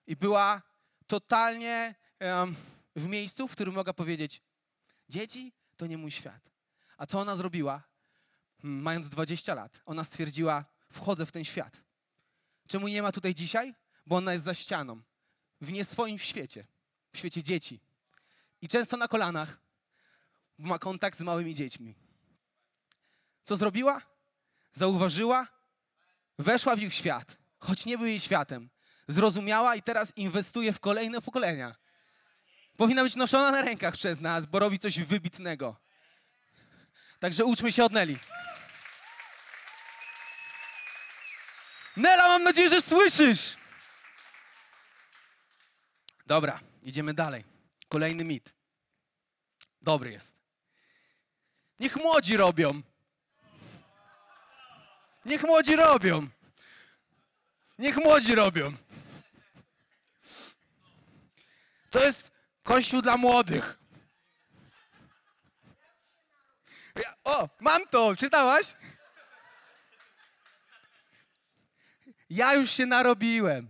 I 0.06 0.16
była 0.16 0.62
totalnie 1.06 1.94
em, 2.18 2.56
w 2.96 3.06
miejscu, 3.06 3.48
w 3.48 3.52
którym 3.52 3.74
mogła 3.74 3.92
powiedzieć: 3.92 4.42
Dzieci 5.08 5.52
to 5.76 5.86
nie 5.86 5.98
mój 5.98 6.10
świat. 6.10 6.50
A 6.96 7.06
co 7.06 7.20
ona 7.20 7.36
zrobiła? 7.36 7.82
Hmm, 8.62 8.82
Mając 8.82 9.08
20 9.08 9.54
lat, 9.54 9.80
ona 9.86 10.04
stwierdziła: 10.04 10.64
Wchodzę 10.92 11.26
w 11.26 11.32
ten 11.32 11.44
świat. 11.44 11.80
Czemu 12.68 12.88
nie 12.88 13.02
ma 13.02 13.12
tutaj 13.12 13.34
dzisiaj? 13.34 13.74
Bo 14.06 14.16
ona 14.16 14.32
jest 14.32 14.44
za 14.44 14.54
ścianą, 14.54 15.02
w 15.60 15.72
nie 15.72 15.84
swoim 15.84 16.18
świecie, 16.18 16.66
w 17.12 17.18
świecie 17.18 17.42
dzieci. 17.42 17.80
I 18.62 18.68
często 18.68 18.96
na 18.96 19.08
kolanach 19.08 19.58
ma 20.58 20.78
kontakt 20.78 21.18
z 21.18 21.22
małymi 21.22 21.54
dziećmi. 21.54 21.94
Co 23.44 23.56
zrobiła? 23.56 24.02
Zauważyła, 24.72 25.46
weszła 26.38 26.76
w 26.76 26.82
ich 26.82 26.94
świat, 26.94 27.36
choć 27.58 27.86
nie 27.86 27.98
był 27.98 28.06
jej 28.06 28.20
światem. 28.20 28.70
Zrozumiała 29.08 29.76
i 29.76 29.82
teraz 29.82 30.12
inwestuje 30.16 30.72
w 30.72 30.80
kolejne 30.80 31.20
pokolenia. 31.20 31.74
Powinna 32.76 33.02
być 33.02 33.16
noszona 33.16 33.50
na 33.50 33.62
rękach 33.62 33.94
przez 33.94 34.20
nas, 34.20 34.46
bo 34.46 34.58
robi 34.58 34.78
coś 34.78 35.00
wybitnego. 35.00 35.76
Także 37.20 37.44
uczmy 37.44 37.72
się 37.72 37.84
od 37.84 37.92
Neli. 37.92 38.18
Nela, 41.96 42.28
mam 42.28 42.42
nadzieję, 42.42 42.68
że 42.68 42.80
słyszysz! 42.80 43.56
Dobra, 46.26 46.60
idziemy 46.82 47.14
dalej. 47.14 47.44
Kolejny 47.88 48.24
mit. 48.24 48.54
Dobry 49.82 50.12
jest. 50.12 50.34
Niech 51.78 51.96
młodzi 51.96 52.36
robią. 52.36 52.82
Niech 55.24 55.42
młodzi 55.42 55.76
robią. 55.76 56.28
Niech 57.78 57.96
młodzi 57.96 58.34
robią. 58.34 58.76
To 61.90 62.04
jest 62.04 62.30
kościół 62.62 63.02
dla 63.02 63.16
młodych. 63.16 63.78
Ja, 67.02 67.14
o, 67.24 67.48
mam 67.60 67.86
to, 67.86 68.16
czytałaś? 68.16 68.74
Ja 72.30 72.54
już 72.54 72.70
się 72.70 72.86
narobiłem. 72.86 73.68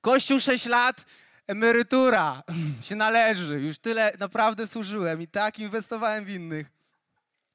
Kościół 0.00 0.40
6 0.40 0.66
lat, 0.66 1.04
emerytura 1.46 2.42
się 2.82 2.96
należy. 2.96 3.60
Już 3.60 3.78
tyle 3.78 4.12
naprawdę 4.18 4.66
służyłem 4.66 5.22
i 5.22 5.28
tak 5.28 5.58
inwestowałem 5.58 6.24
w 6.24 6.30
innych. 6.30 6.66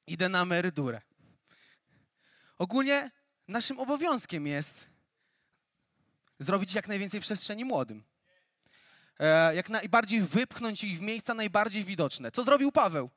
Idę 0.06 0.28
na 0.28 0.42
emeryturę. 0.42 1.00
Ogólnie 2.58 3.10
naszym 3.48 3.78
obowiązkiem 3.78 4.46
jest 4.46 4.86
zrobić 6.38 6.74
jak 6.74 6.88
najwięcej 6.88 7.20
przestrzeni 7.20 7.64
młodym. 7.64 8.04
E, 9.18 9.54
jak 9.54 9.68
najbardziej 9.68 10.20
wypchnąć 10.20 10.84
ich 10.84 10.98
w 10.98 11.00
miejsca 11.00 11.34
najbardziej 11.34 11.84
widoczne. 11.84 12.30
Co 12.30 12.44
zrobił 12.44 12.72
Paweł? 12.72 13.10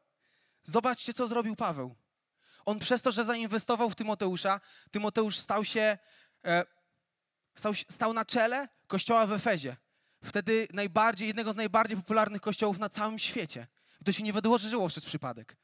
Zobaczcie, 0.65 1.13
co 1.13 1.27
zrobił 1.27 1.55
Paweł. 1.55 1.95
On 2.65 2.79
przez 2.79 3.01
to, 3.01 3.11
że 3.11 3.25
zainwestował 3.25 3.89
w 3.89 3.95
Tymoteusza, 3.95 4.61
Tymoteusz 4.91 5.37
stał 5.37 5.65
się, 5.65 5.97
e, 6.45 6.65
stał, 7.55 7.73
stał 7.73 8.13
na 8.13 8.25
czele 8.25 8.67
kościoła 8.87 9.27
w 9.27 9.31
Efezie. 9.31 9.77
Wtedy 10.23 10.67
najbardziej, 10.73 11.27
jednego 11.27 11.53
z 11.53 11.55
najbardziej 11.55 11.97
popularnych 11.97 12.41
kościołów 12.41 12.79
na 12.79 12.89
całym 12.89 13.19
świecie. 13.19 13.67
To 14.05 14.11
się 14.11 14.23
nie 14.23 14.33
wydarzyło 14.33 14.87
przez 14.87 15.05
przypadek. 15.05 15.57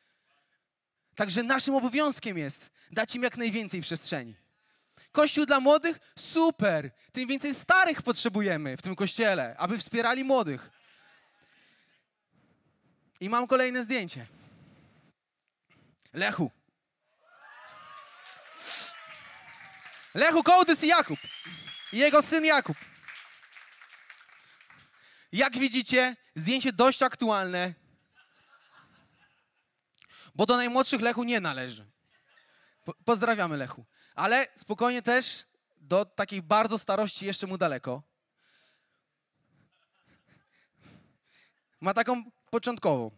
Także 1.15 1.43
naszym 1.43 1.75
obowiązkiem 1.75 2.37
jest 2.37 2.70
dać 2.92 3.16
im 3.16 3.24
jak 3.24 3.37
najwięcej 3.37 3.81
przestrzeni. 3.81 4.35
Kościół 5.11 5.46
dla 5.46 5.59
młodych? 5.59 6.00
Super! 6.20 6.92
Tym 7.11 7.27
więcej 7.27 7.55
starych 7.55 8.01
potrzebujemy 8.01 8.77
w 8.77 8.81
tym 8.81 8.96
kościele, 8.96 9.55
aby 9.57 9.77
wspierali 9.77 10.24
młodych. 10.24 10.72
I 13.20 13.29
mam 13.29 13.48
kolejne 13.48 13.83
zdjęcie. 13.83 14.27
Lechu. 16.13 16.51
Lechu 20.13 20.43
Kołdys 20.43 20.83
i 20.83 20.87
Jakub. 20.87 21.19
I 21.93 21.97
jego 21.97 22.21
syn 22.21 22.45
Jakub. 22.45 22.77
Jak 25.31 25.57
widzicie, 25.57 26.15
zdjęcie 26.35 26.74
dość 26.74 27.01
aktualne, 27.03 27.74
bo 30.35 30.45
do 30.45 30.55
najmłodszych 30.57 31.01
Lechu 31.01 31.24
nie 31.24 31.39
należy. 31.39 31.85
Po- 32.85 32.93
Pozdrawiamy 33.05 33.57
Lechu. 33.57 33.85
Ale 34.15 34.47
spokojnie 34.55 35.01
też 35.01 35.45
do 35.77 36.05
takiej 36.05 36.41
bardzo 36.41 36.77
starości 36.79 37.25
jeszcze 37.25 37.47
mu 37.47 37.57
daleko. 37.57 38.03
Ma 41.81 41.93
taką 41.93 42.24
początkową 42.50 43.11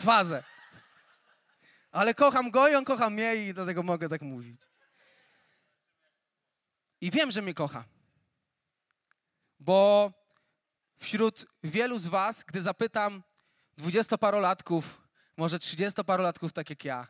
fazę. 0.00 0.44
Ale 1.92 2.14
kocham 2.14 2.50
go 2.50 2.68
i 2.68 2.74
on 2.74 2.84
kocha 2.84 3.10
mnie 3.10 3.36
i 3.36 3.54
dlatego 3.54 3.82
mogę 3.82 4.08
tak 4.08 4.22
mówić. 4.22 4.60
I 7.00 7.10
wiem, 7.10 7.30
że 7.30 7.42
mnie 7.42 7.54
kocha. 7.54 7.84
Bo 9.60 10.12
wśród 10.98 11.46
wielu 11.64 11.98
z 11.98 12.06
was, 12.06 12.44
gdy 12.44 12.62
zapytam 12.62 13.22
dwudziestoparolatków, 13.76 15.02
może 15.36 15.58
trzydziestoparolatków 15.58 16.52
tak 16.52 16.70
jak 16.70 16.84
ja, 16.84 17.06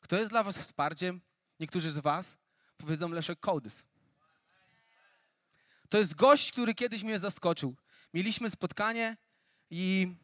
kto 0.00 0.16
jest 0.16 0.30
dla 0.30 0.42
was 0.42 0.58
wsparciem, 0.58 1.20
niektórzy 1.60 1.90
z 1.90 1.98
was 1.98 2.36
powiedzą 2.78 3.08
Leszek 3.08 3.40
Kołdys. 3.40 3.86
To 5.88 5.98
jest 5.98 6.14
gość, 6.14 6.52
który 6.52 6.74
kiedyś 6.74 7.02
mnie 7.02 7.18
zaskoczył. 7.18 7.76
Mieliśmy 8.14 8.50
spotkanie 8.50 9.16
i 9.70 10.14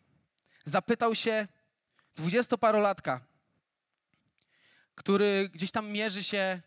zapytał 0.64 1.14
się 1.14 1.48
dwudziestoparolatka, 2.16 3.20
który 4.94 5.48
gdzieś 5.48 5.70
tam 5.70 5.90
mierzy 5.90 6.24
się 6.24 6.62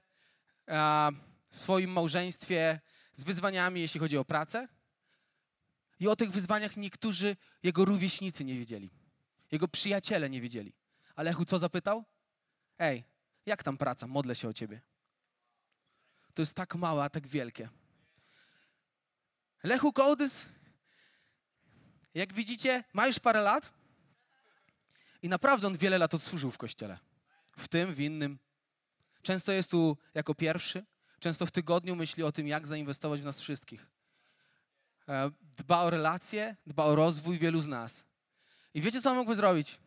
w 1.50 1.60
swoim 1.60 1.92
małżeństwie 1.92 2.80
z 3.14 3.24
wyzwaniami, 3.24 3.82
jeśli 3.82 4.00
chodzi 4.00 4.18
o 4.18 4.26
pracę. 4.26 4.68
I 6.00 6.08
o 6.08 6.16
tych 6.16 6.32
wyzwaniach 6.32 6.78
niektórzy 6.78 7.38
jego 7.64 7.86
rówieśnicy 7.86 8.46
nie 8.46 8.56
wiedzieli. 8.56 8.90
Jego 9.52 9.68
przyjaciele 9.68 10.30
nie 10.30 10.42
wiedzieli. 10.42 10.74
Ale 11.16 11.32
Echu 11.32 11.46
co 11.46 11.60
zapytał? 11.60 12.04
Ej, 12.80 13.04
jak 13.46 13.64
tam 13.64 13.78
praca? 13.78 14.08
Modlę 14.08 14.36
się 14.36 14.48
o 14.48 14.54
ciebie. 14.54 14.82
To 16.34 16.42
jest 16.42 16.54
tak 16.54 16.76
małe, 16.76 17.04
a 17.04 17.10
tak 17.10 17.28
wielkie. 17.28 17.70
Lechu 19.64 19.94
Kołdys, 19.94 20.46
jak 22.14 22.34
widzicie, 22.34 22.84
ma 22.94 23.08
już 23.08 23.20
parę 23.20 23.42
lat 23.42 23.74
i 25.22 25.30
naprawdę 25.30 25.68
on 25.68 25.78
wiele 25.78 25.98
lat 25.98 26.14
odsłużył 26.14 26.52
w 26.52 26.58
kościele. 26.58 27.00
W 27.58 27.68
tym, 27.68 27.94
w 27.94 28.00
innym. 28.00 28.40
Często 29.22 29.52
jest 29.52 29.72
tu 29.72 29.98
jako 30.14 30.36
pierwszy, 30.36 30.86
często 31.20 31.46
w 31.46 31.52
tygodniu 31.52 31.96
myśli 31.96 32.24
o 32.24 32.32
tym, 32.32 32.48
jak 32.48 32.68
zainwestować 32.68 33.22
w 33.22 33.26
nas 33.26 33.42
wszystkich. 33.42 33.88
E, 35.10 35.32
Dba 35.58 35.82
o 35.82 35.90
relacje, 35.90 36.56
dba 36.68 36.84
o 36.86 36.96
rozwój 36.96 37.40
wielu 37.40 37.62
z 37.62 37.68
nas. 37.68 38.04
I 38.74 38.82
wiecie, 38.82 39.02
co 39.02 39.16
mógłby 39.16 39.36
zrobić? 39.36 39.78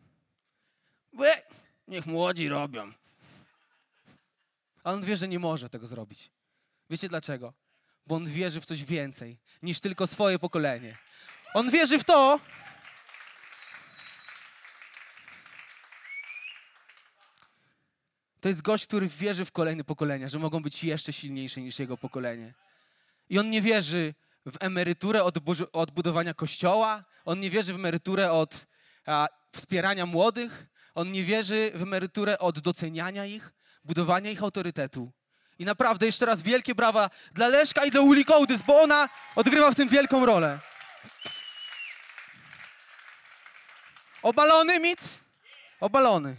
Błe, 1.13 1.41
niech 1.87 2.05
młodzi 2.05 2.49
robią. 2.49 2.93
A 4.83 4.91
on 4.91 5.01
wie, 5.01 5.17
że 5.17 5.27
nie 5.27 5.39
może 5.39 5.69
tego 5.69 5.87
zrobić. 5.87 6.31
Wiecie 6.89 7.09
dlaczego? 7.09 7.53
Bo 8.07 8.15
on 8.15 8.25
wierzy 8.25 8.61
w 8.61 8.65
coś 8.65 8.83
więcej 8.85 9.37
niż 9.61 9.79
tylko 9.79 10.07
swoje 10.07 10.39
pokolenie. 10.39 10.97
On 11.53 11.71
wierzy 11.71 11.99
w 11.99 12.03
to, 12.03 12.39
to 18.41 18.49
jest 18.49 18.61
gość, 18.61 18.85
który 18.85 19.07
wierzy 19.07 19.45
w 19.45 19.51
kolejne 19.51 19.83
pokolenia, 19.83 20.29
że 20.29 20.39
mogą 20.39 20.63
być 20.63 20.83
jeszcze 20.83 21.13
silniejsze 21.13 21.61
niż 21.61 21.79
jego 21.79 21.97
pokolenie. 21.97 22.53
I 23.29 23.39
on 23.39 23.49
nie 23.49 23.61
wierzy 23.61 24.13
w 24.45 24.57
emeryturę 24.59 25.23
od 25.23 25.35
od 25.73 25.91
budowania 25.91 26.33
kościoła, 26.33 27.03
on 27.25 27.39
nie 27.39 27.49
wierzy 27.49 27.73
w 27.73 27.75
emeryturę 27.75 28.31
od 28.31 28.65
a, 29.05 29.27
wspierania 29.51 30.05
młodych, 30.05 30.65
on 30.95 31.11
nie 31.11 31.23
wierzy 31.23 31.71
w 31.75 31.81
emeryturę 31.81 32.39
od 32.39 32.59
doceniania 32.59 33.25
ich, 33.25 33.53
budowania 33.83 34.31
ich 34.31 34.43
autorytetu. 34.43 35.11
I 35.59 35.65
naprawdę 35.65 36.05
jeszcze 36.05 36.25
raz 36.25 36.41
wielkie 36.41 36.75
brawa 36.75 37.09
dla 37.31 37.47
Leszka 37.47 37.85
i 37.85 37.91
dla 37.91 38.01
Uli 38.01 38.25
Kołdys, 38.25 38.61
bo 38.61 38.81
ona 38.81 39.09
odgrywa 39.35 39.71
w 39.71 39.75
tym 39.75 39.89
wielką 39.89 40.25
rolę. 40.25 40.59
Obalony 44.21 44.79
mit? 44.79 44.99
Obalony. 45.79 46.35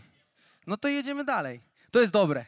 No 0.66 0.76
to 0.76 0.88
jedziemy 0.88 1.24
dalej. 1.24 1.69
To 1.90 2.00
jest 2.00 2.12
dobre. 2.12 2.46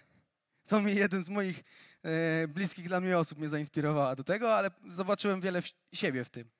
To 0.66 0.80
mi 0.80 0.94
jeden 0.94 1.22
z 1.22 1.28
moich 1.28 1.64
e, 2.02 2.48
bliskich 2.48 2.88
dla 2.88 3.00
mnie 3.00 3.18
osób 3.18 3.38
mnie 3.38 3.48
zainspirowała 3.48 4.16
do 4.16 4.24
tego, 4.24 4.54
ale 4.54 4.70
zobaczyłem 4.90 5.40
wiele 5.40 5.62
w, 5.62 5.70
siebie 5.92 6.24
w 6.24 6.30
tym. 6.30 6.50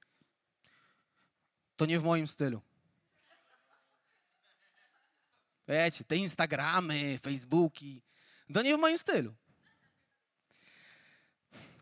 To 1.77 1.87
nie 1.87 2.01
w 2.01 2.05
moim 2.05 2.27
stylu. 2.27 2.61
Wiecie, 5.69 6.05
te 6.05 6.17
Instagramy, 6.17 7.19
Facebooki, 7.19 8.03
Do 8.49 8.63
nie 8.63 8.77
w 8.77 8.81
moim 8.81 8.99
stylu. 8.99 9.35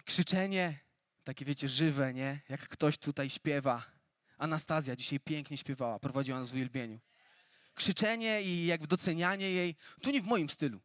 Krzyczenie, 0.05 0.79
takie 1.25 1.45
wiecie, 1.45 1.69
żywe, 1.69 2.15
nie? 2.15 2.41
Jak 2.49 2.69
ktoś 2.69 2.99
tutaj 2.99 3.31
śpiewa. 3.31 3.85
Anastazja 4.39 4.97
dzisiaj 4.97 5.21
pięknie 5.21 5.57
śpiewała, 5.57 5.99
prowadziła 5.99 6.39
nas 6.39 6.51
w 6.51 6.53
uwielbieniu. 6.53 7.01
Krzyczenie 7.75 8.43
i 8.43 8.67
jakby 8.67 8.87
docenianie 8.87 9.53
jej, 9.53 9.77
to 10.03 10.11
nie 10.11 10.23
w 10.23 10.25
moim 10.25 10.49
stylu. 10.49 10.81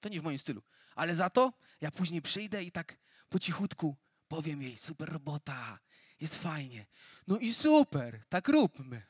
To 0.00 0.08
nie 0.08 0.20
w 0.20 0.24
moim 0.24 0.38
stylu. 0.38 0.62
Ale 0.94 1.14
za 1.14 1.30
to 1.30 1.52
ja 1.80 1.90
później 1.90 2.22
przyjdę 2.22 2.64
i 2.64 2.72
tak 2.72 2.96
po 3.28 3.38
cichutku 3.38 3.96
powiem 4.28 4.62
jej, 4.62 4.78
super 4.78 5.12
robota, 5.12 5.78
jest 6.20 6.34
fajnie. 6.34 6.86
No 7.26 7.38
i 7.38 7.54
super, 7.54 8.22
tak 8.28 8.48
róbmy. 8.48 9.02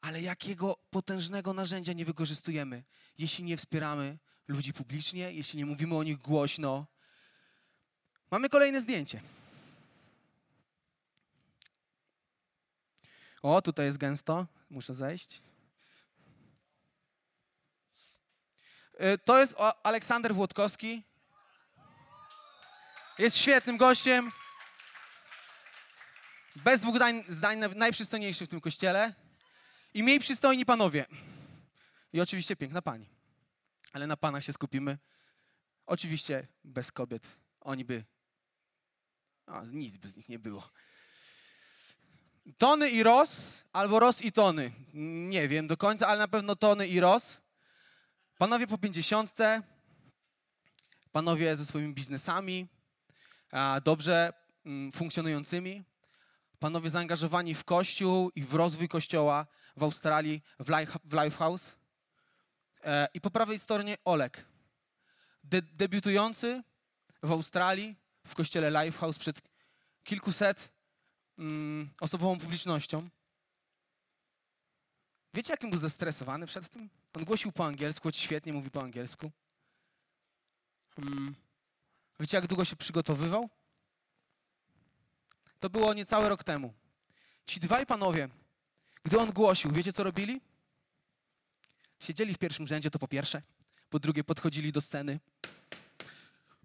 Ale 0.00 0.22
jakiego 0.22 0.76
potężnego 0.90 1.52
narzędzia 1.52 1.92
nie 1.92 2.04
wykorzystujemy, 2.04 2.84
jeśli 3.18 3.44
nie 3.44 3.56
wspieramy 3.56 4.18
ludzi 4.48 4.72
publicznie, 4.72 5.32
jeśli 5.32 5.58
nie 5.58 5.66
mówimy 5.66 5.96
o 5.96 6.02
nich 6.02 6.18
głośno. 6.18 6.86
Mamy 8.30 8.48
kolejne 8.48 8.80
zdjęcie. 8.80 9.20
O, 13.42 13.62
tutaj 13.62 13.86
jest 13.86 13.98
gęsto, 13.98 14.46
muszę 14.70 14.94
zejść. 14.94 15.42
To 19.24 19.38
jest 19.38 19.54
Aleksander 19.82 20.34
Włodkowski. 20.34 21.02
Jest 23.18 23.36
świetnym 23.36 23.76
gościem. 23.76 24.32
Bez 26.56 26.80
dwóch 26.80 26.98
dań, 26.98 27.24
zdań 27.28 27.60
naj- 27.60 27.76
najprzystojniejszy 27.76 28.46
w 28.46 28.48
tym 28.48 28.60
kościele. 28.60 29.14
I 29.94 30.02
miej 30.02 30.18
przystojni 30.20 30.66
panowie. 30.66 31.06
I 32.12 32.20
oczywiście 32.20 32.56
piękna 32.56 32.82
pani. 32.82 33.08
Ale 33.92 34.06
na 34.06 34.16
panach 34.16 34.44
się 34.44 34.52
skupimy. 34.52 34.98
Oczywiście 35.86 36.46
bez 36.64 36.92
kobiet. 36.92 37.26
Oni 37.60 37.84
by. 37.84 38.04
Nic 39.66 39.96
by 39.96 40.08
z 40.08 40.16
nich 40.16 40.28
nie 40.28 40.38
było. 40.38 40.70
Tony 42.58 42.90
i 42.90 43.02
Ros, 43.02 43.62
albo 43.72 44.00
Ros 44.00 44.22
i 44.22 44.32
Tony. 44.32 44.72
Nie 45.28 45.48
wiem 45.48 45.66
do 45.66 45.76
końca, 45.76 46.08
ale 46.08 46.18
na 46.18 46.28
pewno 46.28 46.56
Tony 46.56 46.88
i 46.88 47.00
Ros. 47.00 47.38
Panowie 48.38 48.66
po 48.66 48.78
pięćdziesiątce, 48.78 49.62
panowie 51.12 51.56
ze 51.56 51.66
swoimi 51.66 51.94
biznesami, 51.94 52.66
dobrze 53.84 54.32
mm, 54.64 54.92
funkcjonującymi, 54.92 55.84
panowie 56.58 56.90
zaangażowani 56.90 57.54
w 57.54 57.64
kościół 57.64 58.30
i 58.34 58.42
w 58.42 58.54
rozwój 58.54 58.88
kościoła 58.88 59.46
w 59.76 59.82
Australii, 59.82 60.42
w 61.04 61.12
Lifehouse. 61.12 61.72
E, 62.84 63.08
I 63.14 63.20
po 63.20 63.30
prawej 63.30 63.58
stronie 63.58 63.96
Olek, 64.04 64.44
de, 65.44 65.62
debiutujący 65.62 66.62
w 67.22 67.32
Australii 67.32 67.96
w 68.26 68.34
kościele 68.34 68.84
Lifehouse 68.84 69.18
przed 69.18 69.42
kilkuset 70.04 70.72
mm, 71.38 71.90
osobową 72.00 72.38
publicznością. 72.38 73.08
Wiecie, 75.36 75.52
jakim 75.52 75.70
był 75.70 75.78
zestresowany 75.78 76.46
przed 76.46 76.68
tym? 76.68 76.90
On 77.14 77.24
głosił 77.24 77.52
po 77.52 77.64
angielsku, 77.64 78.02
choć 78.08 78.16
świetnie 78.16 78.52
mówi 78.52 78.70
po 78.70 78.82
angielsku. 78.82 79.30
Mm. 80.98 81.34
Wiecie, 82.20 82.36
jak 82.36 82.46
długo 82.46 82.64
się 82.64 82.76
przygotowywał? 82.76 83.48
To 85.60 85.70
było 85.70 85.94
niecały 85.94 86.28
rok 86.28 86.44
temu. 86.44 86.74
Ci 87.46 87.60
dwaj 87.60 87.86
panowie, 87.86 88.28
gdy 89.04 89.18
on 89.18 89.32
głosił, 89.32 89.72
wiecie 89.72 89.92
co 89.92 90.04
robili? 90.04 90.40
Siedzieli 91.98 92.34
w 92.34 92.38
pierwszym 92.38 92.66
rzędzie, 92.66 92.90
to 92.90 92.98
po 92.98 93.08
pierwsze. 93.08 93.42
Po 93.90 93.98
drugie, 93.98 94.24
podchodzili 94.24 94.72
do 94.72 94.80
sceny. 94.80 95.20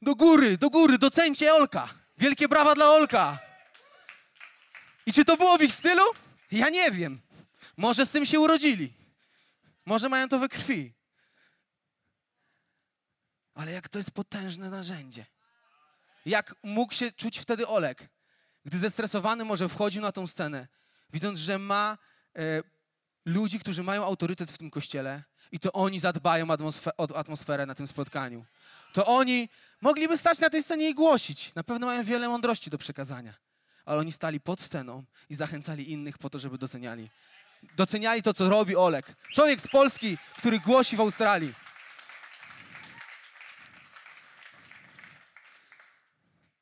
Do 0.02 0.16
góry, 0.16 0.58
do 0.58 0.70
góry, 0.70 0.98
docencie 0.98 1.54
Olka. 1.54 1.90
Wielkie 2.18 2.48
brawa 2.48 2.76
dla 2.76 2.86
Olka. 2.86 3.40
I 5.06 5.14
czy 5.14 5.26
to 5.26 5.38
było 5.38 5.58
w 5.58 5.62
ich 5.62 5.74
stylu? 5.74 6.04
Ja 6.52 6.70
nie 6.70 6.92
wiem. 6.92 7.22
Może 7.82 8.06
z 8.06 8.12
tym 8.12 8.26
się 8.26 8.40
urodzili. 8.40 8.94
Może 9.86 10.10
mają 10.10 10.30
to 10.30 10.40
we 10.40 10.50
krwi. 10.50 10.94
Ale 13.54 13.72
jak 13.72 13.90
to 13.90 13.98
jest 13.98 14.12
potężne 14.12 14.70
narzędzie. 14.70 15.26
Jak 16.26 16.56
mógł 16.64 16.94
się 16.94 17.12
czuć 17.12 17.40
wtedy 17.40 17.68
Olek, 17.68 18.10
gdy 18.66 18.78
zestresowany 18.78 19.46
może 19.46 19.70
wchodził 19.70 20.02
na 20.02 20.12
tą 20.12 20.28
scenę, 20.28 20.68
widząc, 21.10 21.40
że 21.40 21.60
ma 21.60 21.98
e, 22.36 22.64
ludzi, 23.26 23.60
którzy 23.60 23.84
mają 23.84 24.06
autorytet 24.06 24.52
w 24.52 24.58
tym 24.58 24.72
kościele 24.72 25.24
i 25.52 25.60
to 25.60 25.72
oni 25.72 26.00
zadbają 26.00 26.46
atmosfe- 26.46 26.92
o 26.98 27.18
atmosferę 27.18 27.66
na 27.66 27.76
tym 27.76 27.88
spotkaniu. 27.88 28.46
To 28.94 29.06
oni 29.06 29.50
mogliby 29.82 30.18
stać 30.18 30.40
na 30.40 30.50
tej 30.50 30.64
scenie 30.64 30.90
i 30.90 30.96
głosić. 30.96 31.56
Na 31.56 31.64
pewno 31.64 31.88
mają 31.88 32.04
wiele 32.04 32.30
mądrości 32.30 32.70
do 32.70 32.78
przekazania. 32.78 33.34
Ale 33.86 34.00
oni 34.00 34.12
stali 34.12 34.40
pod 34.40 34.62
sceną 34.62 35.04
i 35.30 35.36
zachęcali 35.36 35.92
innych 35.92 36.18
po 36.18 36.30
to, 36.30 36.40
żeby 36.40 36.58
doceniali. 36.58 37.10
Doceniali 37.64 38.24
to, 38.24 38.34
co 38.34 38.50
robi 38.50 38.76
Olek. 38.76 39.16
Człowiek 39.34 39.62
z 39.62 39.68
Polski, 39.68 40.18
który 40.38 40.60
głosi 40.60 40.98
w 40.98 41.02
Australii. 41.02 41.54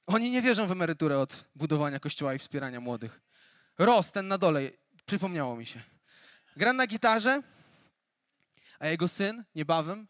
Oni 0.07 0.31
nie 0.31 0.41
wierzą 0.41 0.67
w 0.67 0.71
emeryturę 0.71 1.19
od 1.19 1.45
budowania 1.55 1.99
kościoła 1.99 2.33
i 2.33 2.39
wspierania 2.39 2.79
młodych. 2.79 3.21
Ros, 3.77 4.11
ten 4.11 4.27
na 4.27 4.37
dole, 4.37 4.61
przypomniało 5.05 5.55
mi 5.55 5.65
się. 5.65 5.81
Gra 6.55 6.73
na 6.73 6.87
gitarze, 6.87 7.41
a 8.79 8.87
jego 8.87 9.07
syn 9.07 9.43
niebawem 9.55 10.07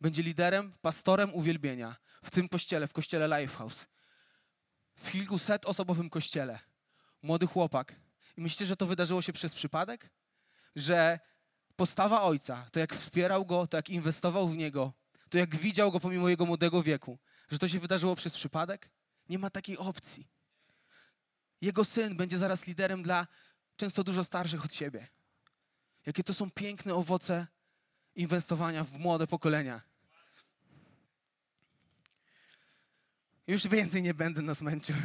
będzie 0.00 0.22
liderem, 0.22 0.72
pastorem 0.82 1.34
uwielbienia 1.34 1.96
w 2.24 2.30
tym 2.30 2.48
kościele, 2.48 2.88
w 2.88 2.92
kościele 2.92 3.40
Lifehouse. 3.40 3.86
W 4.96 5.10
kilkuset 5.12 5.66
osobowym 5.66 6.10
kościele. 6.10 6.58
Młody 7.22 7.46
chłopak. 7.46 7.94
I 8.36 8.40
myślicie, 8.40 8.66
że 8.66 8.76
to 8.76 8.86
wydarzyło 8.86 9.22
się 9.22 9.32
przez 9.32 9.54
przypadek? 9.54 10.10
Że 10.76 11.20
postawa 11.76 12.22
ojca, 12.22 12.66
to 12.72 12.80
jak 12.80 12.94
wspierał 12.94 13.46
go, 13.46 13.66
to 13.66 13.76
jak 13.76 13.90
inwestował 13.90 14.48
w 14.48 14.56
niego, 14.56 14.92
to 15.30 15.38
jak 15.38 15.56
widział 15.56 15.92
go 15.92 16.00
pomimo 16.00 16.28
jego 16.28 16.46
młodego 16.46 16.82
wieku, 16.82 17.18
że 17.50 17.58
to 17.58 17.68
się 17.68 17.80
wydarzyło 17.80 18.16
przez 18.16 18.36
przypadek? 18.36 18.90
Nie 19.28 19.38
ma 19.38 19.50
takiej 19.50 19.78
opcji. 19.78 20.28
Jego 21.60 21.84
syn 21.84 22.16
będzie 22.16 22.38
zaraz 22.38 22.66
liderem 22.66 23.02
dla 23.02 23.26
często 23.76 24.04
dużo 24.04 24.24
starszych 24.24 24.64
od 24.64 24.74
siebie. 24.74 25.08
Jakie 26.06 26.24
to 26.24 26.34
są 26.34 26.50
piękne 26.50 26.94
owoce 26.94 27.46
inwestowania 28.14 28.84
w 28.84 28.92
młode 28.98 29.26
pokolenia. 29.26 29.82
Już 33.46 33.66
więcej 33.66 34.02
nie 34.02 34.14
będę 34.14 34.42
nas 34.42 34.62
męczył 34.62 34.96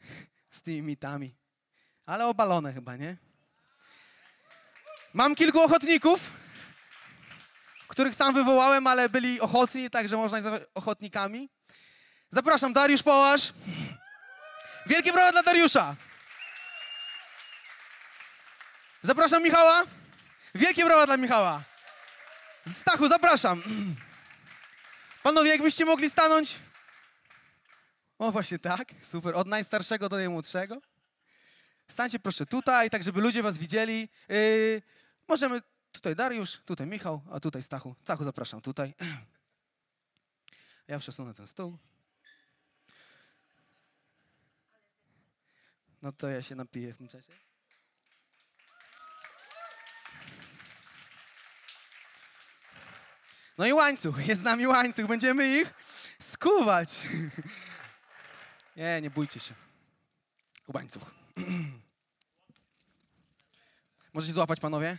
z 0.56 0.62
tymi 0.62 0.82
mitami. 0.82 1.34
Ale 2.06 2.26
obalone 2.26 2.72
chyba, 2.72 2.96
nie? 2.96 3.16
Mam 5.14 5.34
kilku 5.34 5.62
ochotników, 5.62 6.30
których 7.88 8.14
sam 8.14 8.34
wywołałem, 8.34 8.86
ale 8.86 9.08
byli 9.08 9.40
ochotni, 9.40 9.90
także 9.90 10.16
można 10.16 10.38
ich 10.38 10.44
nazwać 10.44 10.62
ochotnikami. 10.74 11.50
Zapraszam, 12.30 12.72
Dariusz 12.72 13.02
Połasz. 13.02 13.52
Wielkie 14.86 15.12
brawa 15.12 15.32
dla 15.32 15.42
Dariusza. 15.42 15.96
Zapraszam 19.02 19.42
Michała. 19.42 19.82
Wielkie 20.54 20.84
brawa 20.84 21.06
dla 21.06 21.16
Michała. 21.16 21.62
Stachu, 22.80 23.08
zapraszam. 23.08 23.62
Panowie, 25.22 25.50
jakbyście 25.50 25.84
mogli 25.84 26.10
stanąć. 26.10 26.60
O, 28.18 28.32
właśnie 28.32 28.58
tak. 28.58 28.88
Super. 29.02 29.36
Od 29.36 29.46
najstarszego 29.46 30.08
do 30.08 30.16
najmłodszego. 30.16 30.80
Stańcie 31.88 32.18
proszę 32.18 32.46
tutaj, 32.46 32.90
tak 32.90 33.02
żeby 33.02 33.20
ludzie 33.20 33.42
was 33.42 33.58
widzieli. 33.58 34.08
Yy, 34.28 34.82
możemy 35.28 35.62
tutaj 35.92 36.16
Dariusz, 36.16 36.60
tutaj 36.64 36.86
Michał, 36.86 37.22
a 37.30 37.40
tutaj 37.40 37.62
Stachu. 37.62 37.94
Stachu, 38.02 38.24
zapraszam 38.24 38.60
tutaj. 38.60 38.94
Ja 40.88 40.98
przesunę 40.98 41.34
ten 41.34 41.46
stół. 41.46 41.78
No 46.02 46.12
to 46.12 46.28
ja 46.28 46.42
się 46.42 46.54
napiję 46.54 46.94
w 46.94 46.98
tym 46.98 47.08
czasie. 47.08 47.32
No 53.58 53.66
i 53.66 53.72
łańcuch, 53.72 54.26
jest 54.26 54.40
z 54.40 54.44
nami 54.44 54.66
łańcuch, 54.66 55.06
będziemy 55.06 55.58
ich 55.58 55.74
skuwać. 56.20 56.88
Nie, 58.76 59.00
nie 59.00 59.10
bójcie 59.10 59.40
się. 59.40 59.54
Łańcuch. 60.68 61.23
Możecie 64.14 64.32
złapać, 64.32 64.60
panowie? 64.60 64.98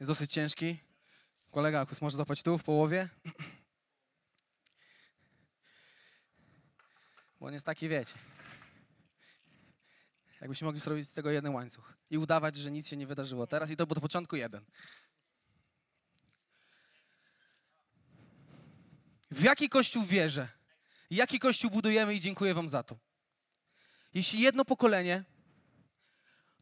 Jest 0.00 0.10
dosyć 0.10 0.32
ciężki. 0.32 0.78
Kolega 1.50 1.80
Akus 1.80 2.00
może 2.00 2.16
złapać 2.16 2.42
tu, 2.42 2.58
w 2.58 2.64
połowie. 2.64 3.08
Bo 7.40 7.46
on 7.46 7.52
jest 7.52 7.66
taki, 7.66 7.88
wiecie. 7.88 8.14
Jakbyśmy 10.40 10.64
mogli 10.64 10.80
zrobić 10.80 11.08
z 11.08 11.14
tego 11.14 11.30
jeden 11.30 11.54
łańcuch 11.54 11.94
i 12.10 12.18
udawać, 12.18 12.56
że 12.56 12.70
nic 12.70 12.88
się 12.88 12.96
nie 12.96 13.06
wydarzyło 13.06 13.46
teraz 13.46 13.70
i 13.70 13.76
to 13.76 13.86
był 13.86 13.94
do 13.94 14.00
początku 14.00 14.36
jeden. 14.36 14.64
W 19.30 19.42
jaki 19.42 19.68
kościół 19.68 20.04
wierzę? 20.04 20.48
Jaki 21.10 21.38
kościół 21.38 21.70
budujemy 21.70 22.14
i 22.14 22.20
dziękuję 22.20 22.54
Wam 22.54 22.70
za 22.70 22.82
to. 22.82 22.98
Jeśli 24.14 24.40
jedno 24.40 24.64
pokolenie, 24.64 25.24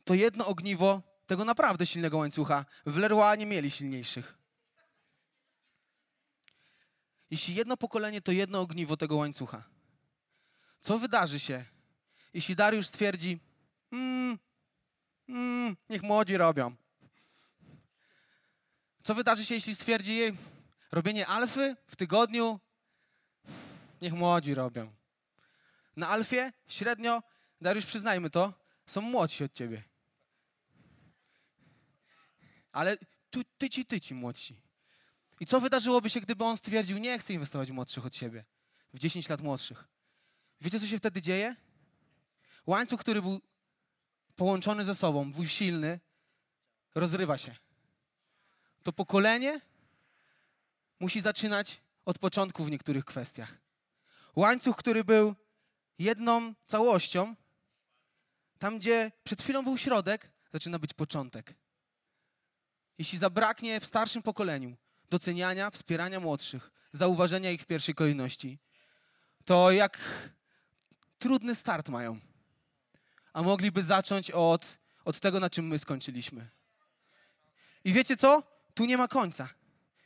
to 0.08 0.14
jedno 0.14 0.46
ogniwo 0.46 1.02
tego 1.26 1.44
naprawdę 1.44 1.86
silnego 1.86 2.18
łańcucha. 2.18 2.64
W 2.86 2.96
Leroy 2.96 3.38
nie 3.38 3.46
mieli 3.46 3.70
silniejszych. 3.70 4.38
Jeśli 7.30 7.54
jedno 7.54 7.76
pokolenie, 7.76 8.20
to 8.20 8.32
jedno 8.32 8.60
ogniwo 8.60 8.96
tego 8.96 9.16
łańcucha. 9.16 9.64
Co 10.80 10.98
wydarzy 10.98 11.38
się, 11.38 11.64
jeśli 12.34 12.56
Dariusz 12.56 12.86
stwierdzi, 12.86 13.40
mm, 13.92 14.38
mm, 15.28 15.76
niech 15.88 16.02
młodzi 16.02 16.36
robią. 16.36 16.76
Co 19.02 19.14
wydarzy 19.14 19.44
się, 19.44 19.54
jeśli 19.54 19.74
stwierdzi, 19.74 20.36
robienie 20.92 21.26
alfy 21.26 21.76
w 21.86 21.96
tygodniu, 21.96 22.60
niech 24.02 24.12
młodzi 24.12 24.54
robią. 24.54 24.92
Na 25.96 26.08
alfie 26.08 26.52
średnio, 26.68 27.22
Dariusz 27.60 27.86
przyznajmy 27.86 28.30
to, 28.30 28.52
są 28.86 29.00
młodsi 29.00 29.44
od 29.44 29.52
ciebie. 29.52 29.87
Ale 32.78 32.96
tu, 33.30 33.44
tyci, 33.44 33.86
tyci 33.86 34.14
młodsi. 34.14 34.62
I 35.40 35.46
co 35.46 35.60
wydarzyłoby 35.60 36.10
się, 36.10 36.20
gdyby 36.20 36.44
on 36.44 36.56
stwierdził, 36.56 36.98
nie 36.98 37.18
chcę 37.18 37.32
inwestować 37.32 37.70
w 37.70 37.74
młodszych 37.74 38.06
od 38.06 38.14
siebie, 38.16 38.44
w 38.94 38.98
10 38.98 39.28
lat 39.28 39.40
młodszych? 39.40 39.84
Wiecie, 40.60 40.80
co 40.80 40.86
się 40.86 40.98
wtedy 40.98 41.22
dzieje? 41.22 41.56
Łańcuch, 42.66 43.00
który 43.00 43.22
był 43.22 43.40
połączony 44.36 44.84
ze 44.84 44.94
sobą, 44.94 45.32
był 45.32 45.46
silny, 45.46 46.00
rozrywa 46.94 47.38
się. 47.38 47.56
To 48.82 48.92
pokolenie 48.92 49.60
musi 51.00 51.20
zaczynać 51.20 51.80
od 52.04 52.18
początku 52.18 52.64
w 52.64 52.70
niektórych 52.70 53.04
kwestiach. 53.04 53.58
Łańcuch, 54.36 54.76
który 54.76 55.04
był 55.04 55.34
jedną 55.98 56.54
całością, 56.66 57.36
tam 58.58 58.78
gdzie 58.78 59.12
przed 59.24 59.42
chwilą 59.42 59.64
był 59.64 59.78
środek, 59.78 60.30
zaczyna 60.52 60.78
być 60.78 60.94
początek. 60.94 61.54
Jeśli 62.98 63.18
zabraknie 63.18 63.80
w 63.80 63.86
starszym 63.86 64.22
pokoleniu 64.22 64.76
doceniania, 65.10 65.70
wspierania 65.70 66.20
młodszych, 66.20 66.70
zauważenia 66.92 67.50
ich 67.50 67.62
w 67.62 67.66
pierwszej 67.66 67.94
kolejności, 67.94 68.58
to 69.44 69.70
jak 69.70 69.98
trudny 71.18 71.54
start 71.54 71.88
mają. 71.88 72.20
A 73.32 73.42
mogliby 73.42 73.82
zacząć 73.82 74.30
od, 74.30 74.78
od 75.04 75.20
tego, 75.20 75.40
na 75.40 75.50
czym 75.50 75.66
my 75.66 75.78
skończyliśmy. 75.78 76.50
I 77.84 77.92
wiecie 77.92 78.16
co? 78.16 78.42
Tu 78.74 78.84
nie 78.84 78.96
ma 78.96 79.08
końca. 79.08 79.48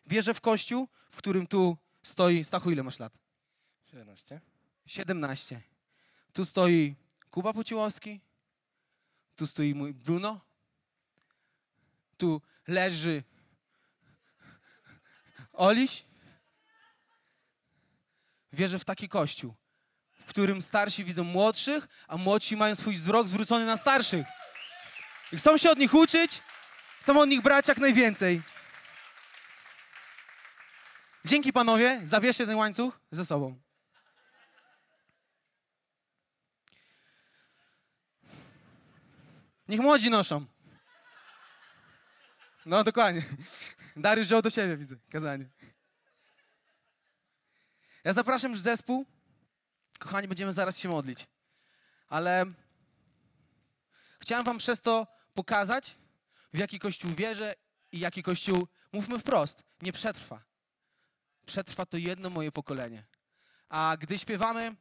Wierzę 0.06 0.34
w 0.34 0.40
kościół, 0.40 0.88
w 1.10 1.16
którym 1.16 1.46
tu 1.46 1.76
stoi. 2.02 2.44
Stachu, 2.44 2.70
ile 2.70 2.82
masz 2.82 2.98
lat? 2.98 3.12
17. 3.84 4.40
17. 4.86 5.62
Tu 6.32 6.44
stoi 6.44 6.94
Kuba 7.30 7.52
Pociłowski. 7.52 8.20
Tu 9.36 9.46
stoi 9.46 9.74
mój 9.74 9.94
Bruno. 9.94 10.40
Tu 12.16 12.42
leży 12.68 13.24
Oliś. 15.52 16.04
Wierzę 18.52 18.78
w 18.78 18.84
taki 18.84 19.08
kościół, 19.08 19.54
w 20.26 20.28
którym 20.28 20.62
starsi 20.62 21.04
widzą 21.04 21.24
młodszych, 21.24 21.88
a 22.08 22.16
młodsi 22.16 22.56
mają 22.56 22.74
swój 22.74 22.94
wzrok 22.94 23.28
zwrócony 23.28 23.66
na 23.66 23.76
starszych. 23.76 24.26
I 25.32 25.36
chcą 25.36 25.58
się 25.58 25.70
od 25.70 25.78
nich 25.78 25.94
uczyć, 25.94 26.42
chcą 27.00 27.20
od 27.20 27.28
nich 27.28 27.42
brać 27.42 27.68
jak 27.68 27.78
najwięcej. 27.78 28.42
Dzięki 31.24 31.52
panowie, 31.52 32.00
zawierzcie 32.02 32.46
ten 32.46 32.56
łańcuch 32.56 33.00
ze 33.10 33.26
sobą. 33.26 33.60
Niech 39.68 39.80
młodzi 39.80 40.10
noszą. 40.10 40.51
No 42.66 42.84
dokładnie. 42.84 43.22
Dariusz 43.96 44.26
wziął 44.26 44.42
do 44.42 44.50
siebie, 44.50 44.76
widzę, 44.76 44.96
kazanie. 45.10 45.48
Ja 48.04 48.12
zapraszam 48.12 48.50
już 48.50 48.60
zespół. 48.60 49.06
Kochani, 49.98 50.28
będziemy 50.28 50.52
zaraz 50.52 50.78
się 50.78 50.88
modlić. 50.88 51.26
Ale 52.08 52.46
chciałem 54.20 54.44
wam 54.44 54.58
przez 54.58 54.80
to 54.80 55.06
pokazać, 55.34 55.96
w 56.52 56.58
jaki 56.58 56.78
Kościół 56.78 57.14
wierzę 57.14 57.54
i 57.92 57.98
jaki 57.98 58.22
Kościół, 58.22 58.68
mówmy 58.92 59.18
wprost, 59.18 59.62
nie 59.82 59.92
przetrwa. 59.92 60.42
Przetrwa 61.46 61.86
to 61.86 61.96
jedno 61.96 62.30
moje 62.30 62.52
pokolenie. 62.52 63.04
A 63.68 63.96
gdy 64.00 64.18
śpiewamy 64.18 64.76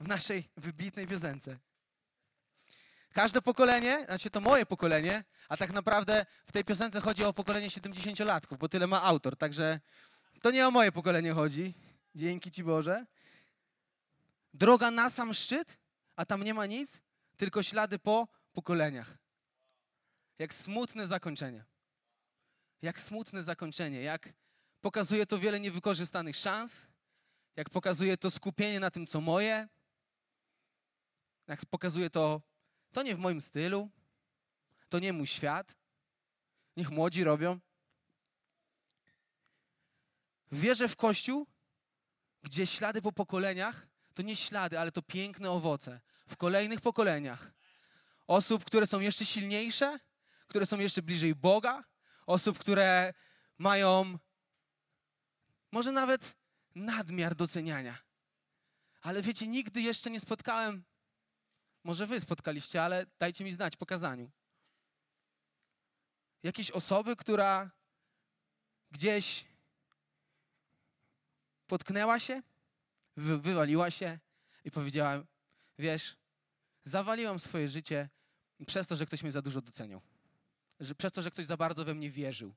w 0.00 0.08
naszej 0.08 0.48
wybitnej 0.56 1.06
piosence, 1.06 1.58
Każde 3.12 3.42
pokolenie, 3.42 4.04
znaczy 4.04 4.30
to 4.30 4.40
moje 4.40 4.66
pokolenie, 4.66 5.24
a 5.48 5.56
tak 5.56 5.72
naprawdę 5.72 6.26
w 6.46 6.52
tej 6.52 6.64
piosence 6.64 7.00
chodzi 7.00 7.24
o 7.24 7.32
pokolenie 7.32 7.68
70-latków, 7.68 8.58
bo 8.58 8.68
tyle 8.68 8.86
ma 8.86 9.02
autor, 9.02 9.36
także 9.36 9.80
to 10.42 10.50
nie 10.50 10.68
o 10.68 10.70
moje 10.70 10.92
pokolenie 10.92 11.32
chodzi. 11.32 11.74
Dzięki 12.14 12.50
Ci 12.50 12.64
Boże. 12.64 13.06
Droga 14.54 14.90
na 14.90 15.10
sam 15.10 15.34
szczyt, 15.34 15.76
a 16.16 16.24
tam 16.24 16.42
nie 16.42 16.54
ma 16.54 16.66
nic, 16.66 17.00
tylko 17.36 17.62
ślady 17.62 17.98
po 17.98 18.28
pokoleniach. 18.52 19.18
Jak 20.38 20.54
smutne 20.54 21.06
zakończenie. 21.06 21.64
Jak 22.82 23.00
smutne 23.00 23.42
zakończenie, 23.42 24.02
jak 24.02 24.32
pokazuje 24.80 25.26
to 25.26 25.38
wiele 25.38 25.60
niewykorzystanych 25.60 26.36
szans, 26.36 26.82
jak 27.56 27.70
pokazuje 27.70 28.16
to 28.16 28.30
skupienie 28.30 28.80
na 28.80 28.90
tym, 28.90 29.06
co 29.06 29.20
moje, 29.20 29.68
jak 31.46 31.66
pokazuje 31.66 32.10
to 32.10 32.42
to 32.92 33.02
nie 33.02 33.14
w 33.14 33.18
moim 33.18 33.40
stylu, 33.40 33.90
to 34.88 34.98
nie 34.98 35.12
mój 35.12 35.26
świat. 35.26 35.76
Niech 36.76 36.90
młodzi 36.90 37.24
robią. 37.24 37.60
Wierzę 40.52 40.88
w 40.88 40.96
Kościół, 40.96 41.46
gdzie 42.42 42.66
ślady 42.66 43.02
po 43.02 43.12
pokoleniach 43.12 43.86
to 44.14 44.22
nie 44.22 44.36
ślady, 44.36 44.78
ale 44.78 44.92
to 44.92 45.02
piękne 45.02 45.50
owoce. 45.50 46.00
W 46.28 46.36
kolejnych 46.36 46.80
pokoleniach. 46.80 47.52
Osób, 48.26 48.64
które 48.64 48.86
są 48.86 49.00
jeszcze 49.00 49.26
silniejsze, 49.26 49.98
które 50.48 50.66
są 50.66 50.78
jeszcze 50.78 51.02
bliżej 51.02 51.34
Boga, 51.34 51.84
osób, 52.26 52.58
które 52.58 53.14
mają 53.58 54.18
może 55.72 55.92
nawet 55.92 56.36
nadmiar 56.74 57.34
doceniania. 57.34 57.98
Ale 59.02 59.22
wiecie, 59.22 59.46
nigdy 59.46 59.80
jeszcze 59.82 60.10
nie 60.10 60.20
spotkałem 60.20 60.84
może 61.84 62.06
wy 62.06 62.20
spotkaliście, 62.20 62.82
ale 62.82 63.06
dajcie 63.18 63.44
mi 63.44 63.52
znać 63.52 63.76
po 63.76 63.86
kazaniu. 63.86 64.30
Jakiejś 66.42 66.70
osoby, 66.70 67.16
która 67.16 67.70
gdzieś 68.90 69.44
potknęła 71.66 72.18
się, 72.18 72.42
wy, 73.16 73.38
wywaliła 73.38 73.90
się 73.90 74.18
i 74.64 74.70
powiedziała, 74.70 75.24
wiesz, 75.78 76.16
zawaliłam 76.84 77.40
swoje 77.40 77.68
życie 77.68 78.08
przez 78.66 78.86
to, 78.86 78.96
że 78.96 79.06
ktoś 79.06 79.22
mnie 79.22 79.32
za 79.32 79.42
dużo 79.42 79.60
doceniał. 79.62 80.00
Że, 80.80 80.94
przez 80.94 81.12
to, 81.12 81.22
że 81.22 81.30
ktoś 81.30 81.46
za 81.46 81.56
bardzo 81.56 81.84
we 81.84 81.94
mnie 81.94 82.10
wierzył. 82.10 82.54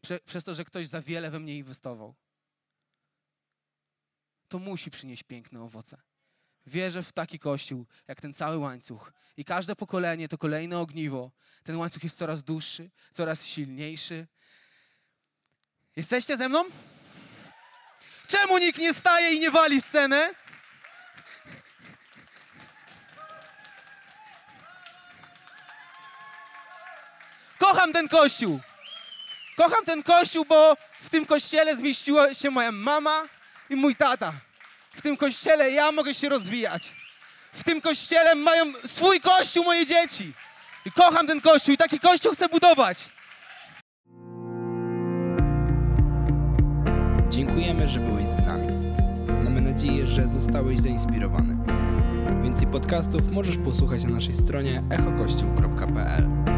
Prze, 0.00 0.20
przez 0.20 0.44
to, 0.44 0.54
że 0.54 0.64
ktoś 0.64 0.88
za 0.88 1.02
wiele 1.02 1.30
we 1.30 1.40
mnie 1.40 1.56
inwestował. 1.56 2.14
To 4.48 4.58
musi 4.58 4.90
przynieść 4.90 5.22
piękne 5.22 5.62
owoce. 5.62 6.02
Wierzę 6.66 7.02
w 7.02 7.12
taki 7.12 7.38
kościół, 7.38 7.86
jak 8.08 8.20
ten 8.20 8.34
cały 8.34 8.58
łańcuch. 8.58 9.12
I 9.36 9.44
każde 9.44 9.76
pokolenie 9.76 10.28
to 10.28 10.38
kolejne 10.38 10.78
ogniwo. 10.78 11.30
Ten 11.64 11.76
łańcuch 11.76 12.04
jest 12.04 12.18
coraz 12.18 12.42
dłuższy, 12.42 12.90
coraz 13.12 13.46
silniejszy. 13.46 14.26
Jesteście 15.96 16.36
ze 16.36 16.48
mną? 16.48 16.64
Czemu 18.26 18.58
nikt 18.58 18.78
nie 18.78 18.94
staje 18.94 19.34
i 19.34 19.40
nie 19.40 19.50
wali 19.50 19.80
w 19.80 19.84
scenę? 19.84 20.34
Kocham 27.58 27.92
ten 27.92 28.08
kościół. 28.08 28.60
Kocham 29.56 29.84
ten 29.84 30.02
kościół, 30.02 30.44
bo 30.44 30.76
w 31.02 31.10
tym 31.10 31.26
kościele 31.26 31.76
zmieściła 31.76 32.34
się 32.34 32.50
moja 32.50 32.72
mama 32.72 33.28
i 33.70 33.76
mój 33.76 33.96
tata. 33.96 34.32
W 34.94 35.02
tym 35.02 35.16
kościele 35.16 35.70
ja 35.70 35.92
mogę 35.92 36.14
się 36.14 36.28
rozwijać. 36.28 36.92
W 37.52 37.64
tym 37.64 37.80
kościele 37.80 38.34
mają 38.34 38.72
swój 38.84 39.20
kościół 39.20 39.64
moje 39.64 39.86
dzieci. 39.86 40.32
I 40.86 40.92
kocham 40.92 41.26
ten 41.26 41.40
kościół 41.40 41.74
i 41.74 41.76
taki 41.78 42.00
kościół 42.00 42.32
chcę 42.32 42.48
budować. 42.48 43.10
Dziękujemy, 47.28 47.88
że 47.88 48.00
byłeś 48.00 48.28
z 48.28 48.40
nami. 48.40 48.72
Mamy 49.44 49.60
nadzieję, 49.60 50.06
że 50.06 50.28
zostałeś 50.28 50.80
zainspirowany. 50.80 51.56
Więcej 52.42 52.66
podcastów 52.66 53.32
możesz 53.32 53.58
posłuchać 53.58 54.04
na 54.04 54.10
naszej 54.10 54.34
stronie 54.34 54.82
echokościół.pl. 54.90 56.51